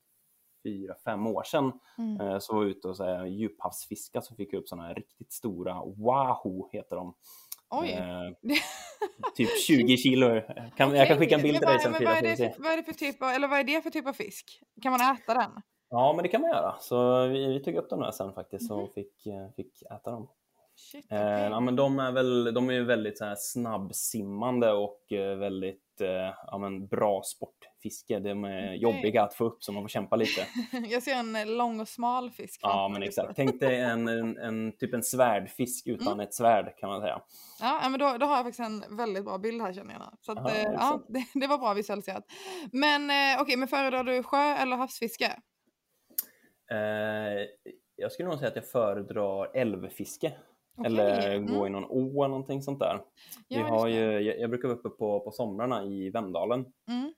fyra, 0.63 0.95
fem 1.05 1.27
år 1.27 1.43
sedan. 1.43 1.71
Mm. 1.97 2.21
Eh, 2.21 2.39
så 2.39 2.55
var 2.55 2.63
vi 2.63 2.71
ute 2.71 2.87
och 2.87 2.97
så 2.97 3.03
här, 3.03 3.25
djuphavsfiska 3.25 4.21
så 4.21 4.35
fick 4.35 4.53
jag 4.53 4.59
upp 4.59 4.67
sådana 4.67 4.87
här 4.87 4.95
riktigt 4.95 5.31
stora, 5.31 5.73
wahoo 5.73 6.69
heter 6.71 6.95
de. 6.95 7.13
Oj. 7.69 7.91
Eh, 7.91 8.55
typ 9.35 9.59
20 9.67 9.97
kilo. 9.97 10.41
Kan, 10.77 10.95
Jag 10.95 11.07
kan 11.07 11.17
skicka 11.17 11.35
en 11.35 11.41
bild 11.41 11.57
till 11.57 11.67
dig 11.67 11.79
sen 11.79 11.93
Frida. 11.93 12.11
vad 12.57 12.71
är 12.71 12.77
det 12.77 12.83
för 12.83 12.93
typ 12.93 13.21
av, 13.21 13.29
eller 13.29 13.47
vad 13.47 13.59
är 13.59 13.63
det 13.63 13.81
för 13.81 13.89
typ 13.89 14.07
av 14.07 14.13
fisk? 14.13 14.61
Kan 14.81 14.91
man 14.91 15.01
äta 15.01 15.33
den? 15.33 15.61
Ja, 15.95 16.13
men 16.13 16.23
det 16.23 16.29
kan 16.29 16.41
man 16.41 16.49
göra. 16.49 16.75
Så 16.79 17.27
vi, 17.27 17.47
vi 17.47 17.59
tog 17.63 17.75
upp 17.75 17.89
dem 17.89 17.99
där 17.99 18.11
sen 18.11 18.33
faktiskt 18.33 18.71
Mhm. 18.71 18.79
och 18.79 18.93
fick, 18.93 19.25
eh, 19.25 19.49
fick 19.55 19.81
äta 19.81 20.11
dem. 20.11 20.27
Shit, 20.75 21.11
Eh, 21.11 21.17
okej. 21.17 21.43
ja, 21.51 21.59
men 21.59 21.75
de 21.75 21.99
är 21.99 22.11
väl 22.11 22.53
de 22.53 22.69
är 22.69 22.73
ju 22.73 22.83
väldigt 22.85 23.17
så 23.17 23.25
här 23.25 23.35
snabbsimmande 23.39 24.71
och 24.71 25.11
eh, 25.11 25.37
väldigt 25.37 26.01
eh, 26.01 26.07
ja, 26.47 26.57
men 26.57 26.87
bra 26.87 27.21
sportfiske. 27.25 28.19
De 28.19 28.43
är 28.43 28.63
Okej. 28.67 28.77
jobbiga 28.81 29.23
att 29.23 29.33
få 29.33 29.45
upp 29.45 29.63
så 29.63 29.71
man 29.71 29.83
får 29.83 29.87
kämpa 29.89 30.15
lite. 30.15 30.45
Jag 30.89 31.03
ser 31.03 31.15
en 31.15 31.35
eh, 31.35 31.45
lång 31.45 31.79
och 31.79 31.87
smal 31.87 32.31
fisk. 32.31 32.59
Ja, 32.63 32.89
men 32.93 33.03
exakt. 33.03 33.35
Tänk 33.35 33.59
dig 33.59 33.81
en, 33.81 34.07
en, 34.07 34.37
en 34.37 34.77
typ 34.77 34.93
en 34.93 35.03
svärdfisk 35.03 35.87
utan 35.87 36.19
ett 36.19 36.33
svärd 36.33 36.77
kan 36.77 36.89
man 36.89 37.01
säga. 37.01 37.21
Ja, 37.61 37.89
men 37.89 37.99
då, 37.99 38.17
då 38.19 38.25
har 38.25 38.35
jag 38.35 38.45
faktiskt 38.45 38.59
en 38.59 38.97
väldigt 38.97 39.25
bra 39.25 39.37
bild 39.37 39.61
här 39.61 39.73
känner 39.73 39.93
jag. 39.93 40.13
Så 40.21 40.31
att, 40.31 40.37
Ja, 40.37 40.49
eh, 40.51 40.71
ja, 40.73 41.01
det, 41.07 41.25
det 41.39 41.47
var 41.47 41.57
bra 41.57 41.73
visualiserat. 41.73 42.23
Men 42.71 43.09
eh, 43.09 43.41
okej, 43.41 43.57
men 43.57 43.67
föredrar 43.67 44.03
du 44.03 44.23
sjö 44.23 44.55
eller 44.55 44.77
havsfiske? 44.77 45.39
Eh, 46.71 47.47
jag 47.95 48.11
skulle 48.11 48.29
nog 48.29 48.37
säga 48.37 48.49
att 48.49 48.55
jag 48.55 48.67
föredrar 48.67 49.51
älvfiske. 49.53 50.33
Okej, 50.75 50.85
Eller 50.85 51.39
gå 51.39 51.53
mm. 51.53 51.67
i 51.67 51.69
någon 51.69 51.85
å 51.85 52.23
eller 52.23 52.29
någonting 52.29 52.61
sånt 52.61 52.79
där. 52.79 53.01
Ja, 53.47 53.57
Vi 53.57 53.69
har 53.69 53.87
ju, 53.87 54.19
jag, 54.19 54.39
jag 54.39 54.49
brukar 54.49 54.67
vara 54.67 54.77
uppe 54.77 54.89
på, 54.89 55.19
på 55.19 55.31
somrarna 55.31 55.83
i 55.83 56.09
Vemdalen. 56.09 56.65
Mm. 56.87 57.13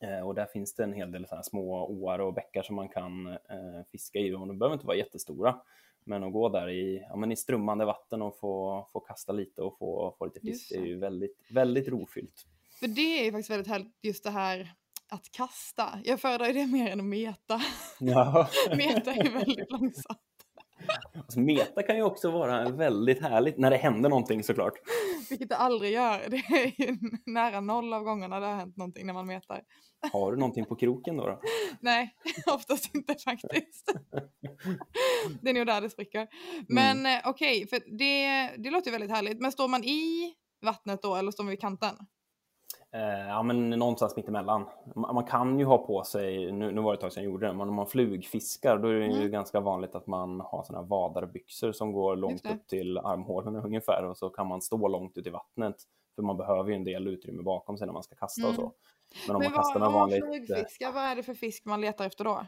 Eh, 0.00 0.26
och 0.26 0.34
där 0.34 0.46
finns 0.46 0.74
det 0.74 0.84
en 0.84 0.92
hel 0.92 1.12
del 1.12 1.26
så 1.26 1.40
små 1.42 1.86
åar 1.86 2.18
och 2.18 2.34
bäckar 2.34 2.62
som 2.62 2.76
man 2.76 2.88
kan 2.88 3.26
eh, 3.26 3.82
fiska 3.92 4.18
i. 4.18 4.34
Och 4.34 4.46
de 4.46 4.58
behöver 4.58 4.74
inte 4.74 4.86
vara 4.86 4.96
jättestora. 4.96 5.60
Men 6.04 6.24
att 6.24 6.32
gå 6.32 6.48
där 6.48 6.68
i, 6.68 7.06
ja, 7.08 7.16
men 7.16 7.32
i 7.32 7.36
strömmande 7.36 7.84
vatten 7.84 8.22
och 8.22 8.38
få, 8.38 8.86
få 8.92 9.00
kasta 9.00 9.32
lite 9.32 9.62
och 9.62 9.78
få, 9.78 10.14
få 10.18 10.24
lite 10.24 10.40
fisk, 10.40 10.72
är 10.72 10.84
ju 10.84 10.98
väldigt, 10.98 11.36
väldigt 11.50 11.88
rofyllt. 11.88 12.46
För 12.80 12.86
det 12.88 13.20
är 13.20 13.24
ju 13.24 13.32
faktiskt 13.32 13.50
väldigt 13.50 13.68
härligt 13.68 13.98
just 14.02 14.24
det 14.24 14.30
här 14.30 14.72
att 15.12 15.30
kasta. 15.30 15.98
Jag 16.04 16.20
föredrar 16.20 16.52
det 16.52 16.66
mer 16.66 16.90
än 16.90 17.00
att 17.00 17.06
meta. 17.06 17.60
Ja. 17.98 18.48
meta 18.76 19.12
är 19.14 19.30
väldigt 19.30 19.70
långsamt. 19.70 20.20
Alltså, 21.16 21.40
meta 21.40 21.82
kan 21.82 21.96
ju 21.96 22.02
också 22.02 22.30
vara 22.30 22.68
väldigt 22.70 23.22
härligt 23.22 23.58
när 23.58 23.70
det 23.70 23.76
händer 23.76 24.08
någonting 24.08 24.42
såklart. 24.42 24.72
Vilket 25.30 25.48
det 25.48 25.56
aldrig 25.56 25.92
gör. 25.92 26.28
Det 26.28 26.36
är 26.36 27.30
nära 27.30 27.60
noll 27.60 27.92
av 27.92 28.02
gångerna 28.02 28.40
det 28.40 28.46
har 28.46 28.54
hänt 28.54 28.76
någonting 28.76 29.06
när 29.06 29.14
man 29.14 29.26
metar. 29.26 29.62
Har 30.12 30.32
du 30.32 30.38
någonting 30.38 30.64
på 30.64 30.76
kroken 30.76 31.16
då? 31.16 31.26
då? 31.26 31.40
Nej, 31.80 32.14
oftast 32.46 32.94
inte 32.94 33.14
faktiskt. 33.24 33.92
det 35.42 35.50
är 35.50 35.54
nog 35.54 35.66
där 35.66 35.80
det 35.80 35.90
spricker. 35.90 36.28
Men 36.68 37.06
eh, 37.06 37.20
okej, 37.24 37.66
för 37.66 37.98
det, 37.98 38.50
det 38.62 38.70
låter 38.70 38.90
ju 38.90 38.92
väldigt 38.92 39.10
härligt. 39.10 39.40
Men 39.40 39.52
står 39.52 39.68
man 39.68 39.84
i 39.84 40.34
vattnet 40.62 41.02
då 41.02 41.16
eller 41.16 41.30
står 41.30 41.44
man 41.44 41.50
vid 41.50 41.60
kanten? 41.60 41.96
Eh, 42.94 43.28
ja, 43.28 43.42
men 43.42 43.70
någonstans 43.70 44.16
mittemellan. 44.16 44.66
Man, 44.94 45.14
man 45.14 45.24
kan 45.24 45.58
ju 45.58 45.64
ha 45.64 45.78
på 45.78 46.04
sig, 46.04 46.52
nu, 46.52 46.72
nu 46.72 46.80
var 46.80 46.92
det 46.92 46.94
ett 46.94 47.00
tag 47.00 47.12
sedan 47.12 47.22
jag 47.24 47.30
gjorde 47.32 47.46
det, 47.46 47.52
men 47.52 47.68
om 47.68 47.74
man 47.74 47.86
flugfiskar 47.86 48.78
då 48.78 48.88
är 48.88 48.94
det 48.94 49.06
ju 49.06 49.12
Mm. 49.18 49.30
ganska 49.30 49.60
vanligt 49.60 49.94
att 49.94 50.06
man 50.06 50.40
har 50.40 50.64
här 50.74 50.82
vadarbyxor 50.82 51.72
som 51.72 51.92
går 51.92 52.16
långt 52.16 52.46
upp 52.46 52.66
till 52.66 52.98
armhålorna 52.98 53.62
ungefär 53.64 54.04
och 54.04 54.16
så 54.18 54.30
kan 54.30 54.46
man 54.46 54.62
stå 54.62 54.88
långt 54.88 55.18
ut 55.18 55.26
i 55.26 55.30
vattnet. 55.30 55.76
För 56.14 56.22
man 56.22 56.36
behöver 56.36 56.70
ju 56.70 56.74
en 56.76 56.84
del 56.84 57.08
utrymme 57.08 57.42
bakom 57.42 57.78
sig 57.78 57.86
när 57.86 57.94
man 57.94 58.02
ska 58.02 58.14
kasta 58.14 58.42
och 58.48 58.54
Mm. 58.54 58.56
så. 58.56 58.72
Men 59.26 59.36
om 59.36 59.42
Men 59.42 59.50
man 59.52 59.58
kastar 59.58 59.80
vad, 59.80 59.80
med 59.80 59.86
om 59.86 59.92
man 59.92 60.00
vanligt... 60.00 60.24
eh, 60.50 60.56
flugfiskar, 60.56 60.92
vad 60.92 61.02
är 61.02 61.16
det 61.16 61.22
för 61.22 61.34
fisk 61.34 61.64
man 61.64 61.80
letar 61.80 62.06
efter 62.06 62.24
då? 62.24 62.46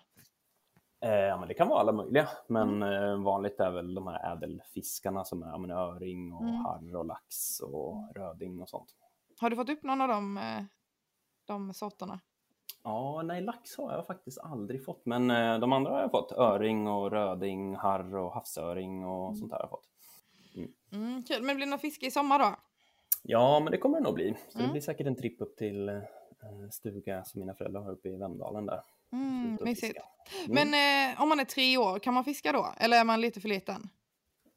Eh, 1.04 1.10
ja, 1.14 1.36
men 1.38 1.48
det 1.48 1.54
kan 1.54 1.68
vara 1.68 1.80
alla 1.80 1.92
möjliga, 1.92 2.28
men 2.48 2.82
Mm. 2.82 3.10
eh, 3.10 3.22
vanligt 3.24 3.60
är 3.60 3.70
väl 3.70 3.94
de 3.94 4.06
här 4.06 4.32
ädelfiskarna 4.32 5.24
som 5.24 5.42
är 5.42 5.46
ja, 5.46 5.58
men 5.58 5.70
öring 5.70 6.32
och 6.32 6.42
Mm. 6.42 6.54
harr 6.54 6.96
och 6.96 7.04
lax 7.06 7.60
och 7.60 7.94
röding 8.14 8.62
och 8.62 8.68
sånt. 8.68 8.88
Har 9.40 9.50
du 9.50 9.56
fått 9.56 9.68
upp 9.70 9.82
någon 9.82 10.00
av 10.00 10.08
de, 10.08 10.38
eh, 10.38 10.62
de 11.44 11.74
sorterna? 11.74 12.20
Ja, 12.82 13.22
nej, 13.24 13.40
lax 13.42 13.76
har 13.76 13.92
jag 13.92 14.06
faktiskt 14.06 14.38
aldrig 14.38 14.84
fått, 14.84 15.06
men 15.06 15.30
eh, 15.30 15.58
de 15.58 15.72
andra 15.72 15.90
har 15.92 16.00
jag 16.00 16.10
fått. 16.10 16.32
Öring 16.32 16.88
och 16.88 17.10
röding, 17.10 17.76
harr 17.76 18.14
och 18.16 18.32
havsöring 18.32 19.04
och 19.04 19.26
Mm. 19.26 19.36
sånt 19.38 19.50
där 19.50 19.56
har 19.56 19.62
jag 19.62 19.70
fått. 19.70 19.88
Mm, 20.92 21.22
kul. 21.22 21.42
Men 21.42 21.56
blir 21.56 21.66
det 21.66 21.70
någon 21.70 21.78
fiske 21.78 22.06
i 22.06 22.10
sommar 22.10 22.38
då? 22.38 22.56
Ja, 23.22 23.60
men 23.60 23.70
det 23.70 23.78
kommer 23.78 23.98
det 23.98 24.04
nog 24.04 24.14
bli. 24.14 24.34
Så 24.48 24.58
det 24.58 24.64
Mm. 24.64 24.72
blir 24.72 24.82
säkert 24.82 25.06
en 25.06 25.16
tripp 25.16 25.40
upp 25.40 25.56
till 25.56 25.88
eh, 25.88 26.00
stuga 26.72 27.24
som 27.24 27.40
mina 27.40 27.54
föräldrar 27.54 27.82
har 27.82 27.92
uppe 27.92 28.08
i 28.08 28.16
Vemdalen 28.16 28.66
där. 28.66 28.82
Mm, 29.12 29.58
mysigt. 29.64 29.98
Mm. 30.48 30.54
Men 30.70 31.12
eh, 31.14 31.22
om 31.22 31.28
man 31.28 31.40
är 31.40 31.44
tre 31.44 31.78
år, 31.78 31.98
kan 31.98 32.14
man 32.14 32.24
fiska 32.24 32.52
då? 32.52 32.66
Eller 32.76 33.00
är 33.00 33.04
man 33.04 33.20
lite 33.20 33.40
för 33.40 33.48
liten? 33.48 33.88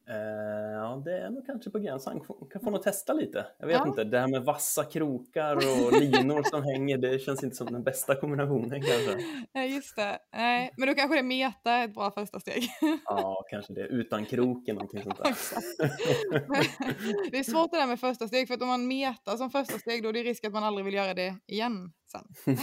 Eh, 0.09 0.71
ja, 0.73 1.01
det 1.05 1.17
är 1.17 1.29
nog 1.29 1.45
kanske 1.45 1.69
på 1.69 1.79
gränsen. 1.79 2.19
Kan, 2.51 2.61
få 2.61 2.69
nog 2.69 2.83
testa 2.83 3.13
lite. 3.13 3.45
Jag 3.59 3.67
vet 3.67 3.77
Ja. 3.77 3.87
inte, 3.87 4.03
det 4.03 4.19
här 4.19 4.27
med 4.27 4.43
vassa 4.43 4.83
krokar 4.83 5.55
och 5.55 5.61
linor 6.01 6.43
som 6.43 6.63
hänger, 6.63 6.97
det 6.97 7.19
känns 7.19 7.43
inte 7.43 7.55
som 7.55 7.67
den 7.71 7.83
bästa 7.83 8.15
kombinationen 8.15 8.69
kanske. 8.81 9.17
Nej, 9.53 9.75
just 9.75 9.95
det. 9.95 10.19
Nej, 10.33 10.73
men 10.77 10.87
då 10.87 10.93
kanske 10.95 11.17
det 11.17 11.23
meta 11.23 11.71
är 11.71 11.85
ett 11.85 11.93
bra 11.93 12.11
första 12.11 12.39
steg. 12.39 12.63
Ja, 13.05 13.45
kanske 13.49 13.73
det. 13.73 13.87
Utan 13.87 14.25
kroken, 14.25 14.75
någonting 14.75 15.03
sånt 15.03 15.17
där. 15.17 15.25
Det 17.31 17.37
är 17.39 17.43
svårt 17.43 17.71
det 17.71 17.77
där 17.77 17.87
med 17.87 17.99
första 17.99 18.27
steg, 18.27 18.47
för 18.47 18.55
att 18.55 18.61
om 18.61 18.67
man 18.67 18.87
metar 18.87 19.37
som 19.37 19.49
första 19.49 19.79
steg 19.79 20.03
då 20.03 20.09
är 20.09 20.13
det 20.13 20.23
risk 20.23 20.45
att 20.45 20.53
man 20.53 20.63
aldrig 20.63 20.85
vill 20.85 20.93
göra 20.93 21.13
det 21.13 21.35
igen 21.47 21.91
sen. 22.11 22.25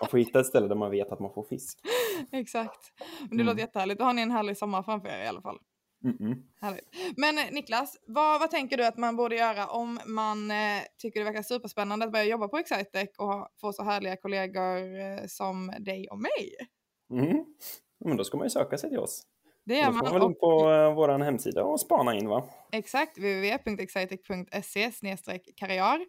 man 0.00 0.08
får 0.10 0.18
hitta 0.18 0.40
ett 0.40 0.46
ställe 0.46 0.68
där 0.68 0.74
man 0.74 0.90
vet 0.90 1.12
att 1.12 1.20
man 1.20 1.32
får 1.34 1.44
fisk. 1.44 1.78
Exakt. 2.32 2.80
Men 3.20 3.28
det 3.28 3.34
Mm. 3.34 3.46
låter 3.46 3.60
jättehärligt. 3.60 3.98
Då 3.98 4.04
har 4.04 4.12
ni 4.12 4.22
en 4.22 4.30
härlig 4.30 4.56
sommar 4.56 4.82
framför 4.82 5.08
er 5.08 5.24
i 5.24 5.26
alla 5.26 5.42
fall. 5.42 5.58
Men 7.16 7.38
eh, 7.38 7.44
Niklas, 7.50 7.96
vad, 8.06 8.40
vad 8.40 8.50
tänker 8.50 8.76
du 8.76 8.86
att 8.86 8.98
man 8.98 9.16
borde 9.16 9.36
göra 9.36 9.66
om 9.66 10.00
man 10.06 10.50
eh, 10.50 10.82
tycker 10.98 11.20
det 11.20 11.24
verkar 11.24 11.42
superspännande 11.42 12.06
att 12.06 12.12
börja 12.12 12.24
jobba 12.24 12.48
på 12.48 12.58
Excitec 12.58 13.10
och 13.18 13.48
få 13.60 13.72
så 13.72 13.82
härliga 13.82 14.16
kollegor 14.16 15.00
eh, 15.00 15.26
som 15.26 15.72
dig 15.78 16.08
och 16.08 16.18
mig? 16.18 16.54
Mm. 17.10 17.44
Men 18.04 18.16
då 18.16 18.24
ska 18.24 18.36
man 18.36 18.46
ju 18.46 18.50
söka 18.50 18.78
sig 18.78 18.90
till 18.90 18.98
oss. 18.98 19.22
Det 19.64 19.74
Då 19.74 19.80
gör 19.80 19.86
får 19.86 19.92
man 19.92 20.04
man. 20.04 20.14
väl 20.14 20.22
in 20.22 20.30
Och, 20.30 20.40
på 20.40 20.70
eh, 20.72 20.94
vår 20.94 21.18
hemsida 21.18 21.64
och 21.64 21.80
spana 21.80 22.14
in 22.14 22.28
va? 22.28 22.44
exakt, 22.72 23.18
www.excitec.se 23.18 25.38
karriär. 25.56 26.06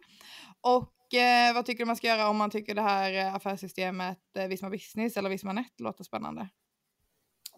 Och 0.60 1.14
eh, 1.14 1.54
vad 1.54 1.66
tycker 1.66 1.78
du 1.78 1.84
man 1.86 1.96
ska 1.96 2.06
göra 2.06 2.28
om 2.28 2.36
man 2.36 2.50
tycker 2.50 2.74
det 2.74 2.82
här 2.82 3.14
eh, 3.14 3.34
affärssystemet 3.34 4.18
eh, 4.38 4.46
Visma 4.48 4.70
Business 4.70 5.16
eller 5.16 5.30
Visma 5.30 5.52
Net 5.52 5.80
låter 5.80 6.04
spännande? 6.04 6.48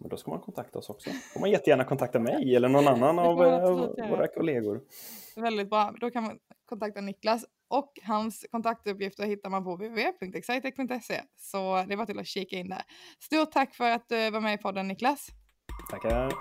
Men 0.01 0.09
då 0.09 0.17
ska 0.17 0.31
man 0.31 0.41
kontakta 0.41 0.79
oss 0.79 0.91
också. 0.91 1.11
får 1.11 1.41
man 1.41 1.51
jättegärna 1.51 1.85
kontakta 1.85 2.19
mig 2.19 2.57
eller 2.57 2.69
någon 2.69 2.89
annan 2.89 3.19
av 3.19 3.43
eh, 3.43 3.49
göra. 3.49 4.09
våra 4.11 4.29
kollegor. 4.29 4.81
Väldigt 5.37 5.71
bra. 5.71 5.95
Då 6.01 6.11
kan 6.11 6.23
man 6.23 6.39
kontakta 6.67 7.01
Niklas 7.01 7.45
och 7.69 7.93
hans 8.03 8.47
kontaktuppgifter 8.51 9.27
hittar 9.27 9.51
man 9.51 9.65
på 9.65 9.77
www.excitec.se. 9.77 11.23
Så 11.37 11.85
det 11.89 11.95
är 11.95 11.97
bara 11.97 12.07
till 12.07 12.19
att 12.19 12.27
kika 12.27 12.57
in 12.57 12.69
där. 12.69 12.83
Stort 13.21 13.53
tack 13.53 13.75
för 13.75 13.91
att 13.91 14.09
du 14.09 14.31
var 14.31 14.41
med 14.41 14.55
i 14.55 14.59
podden 14.59 14.89
Niklas. 14.89 15.27
Tackar. 15.91 16.33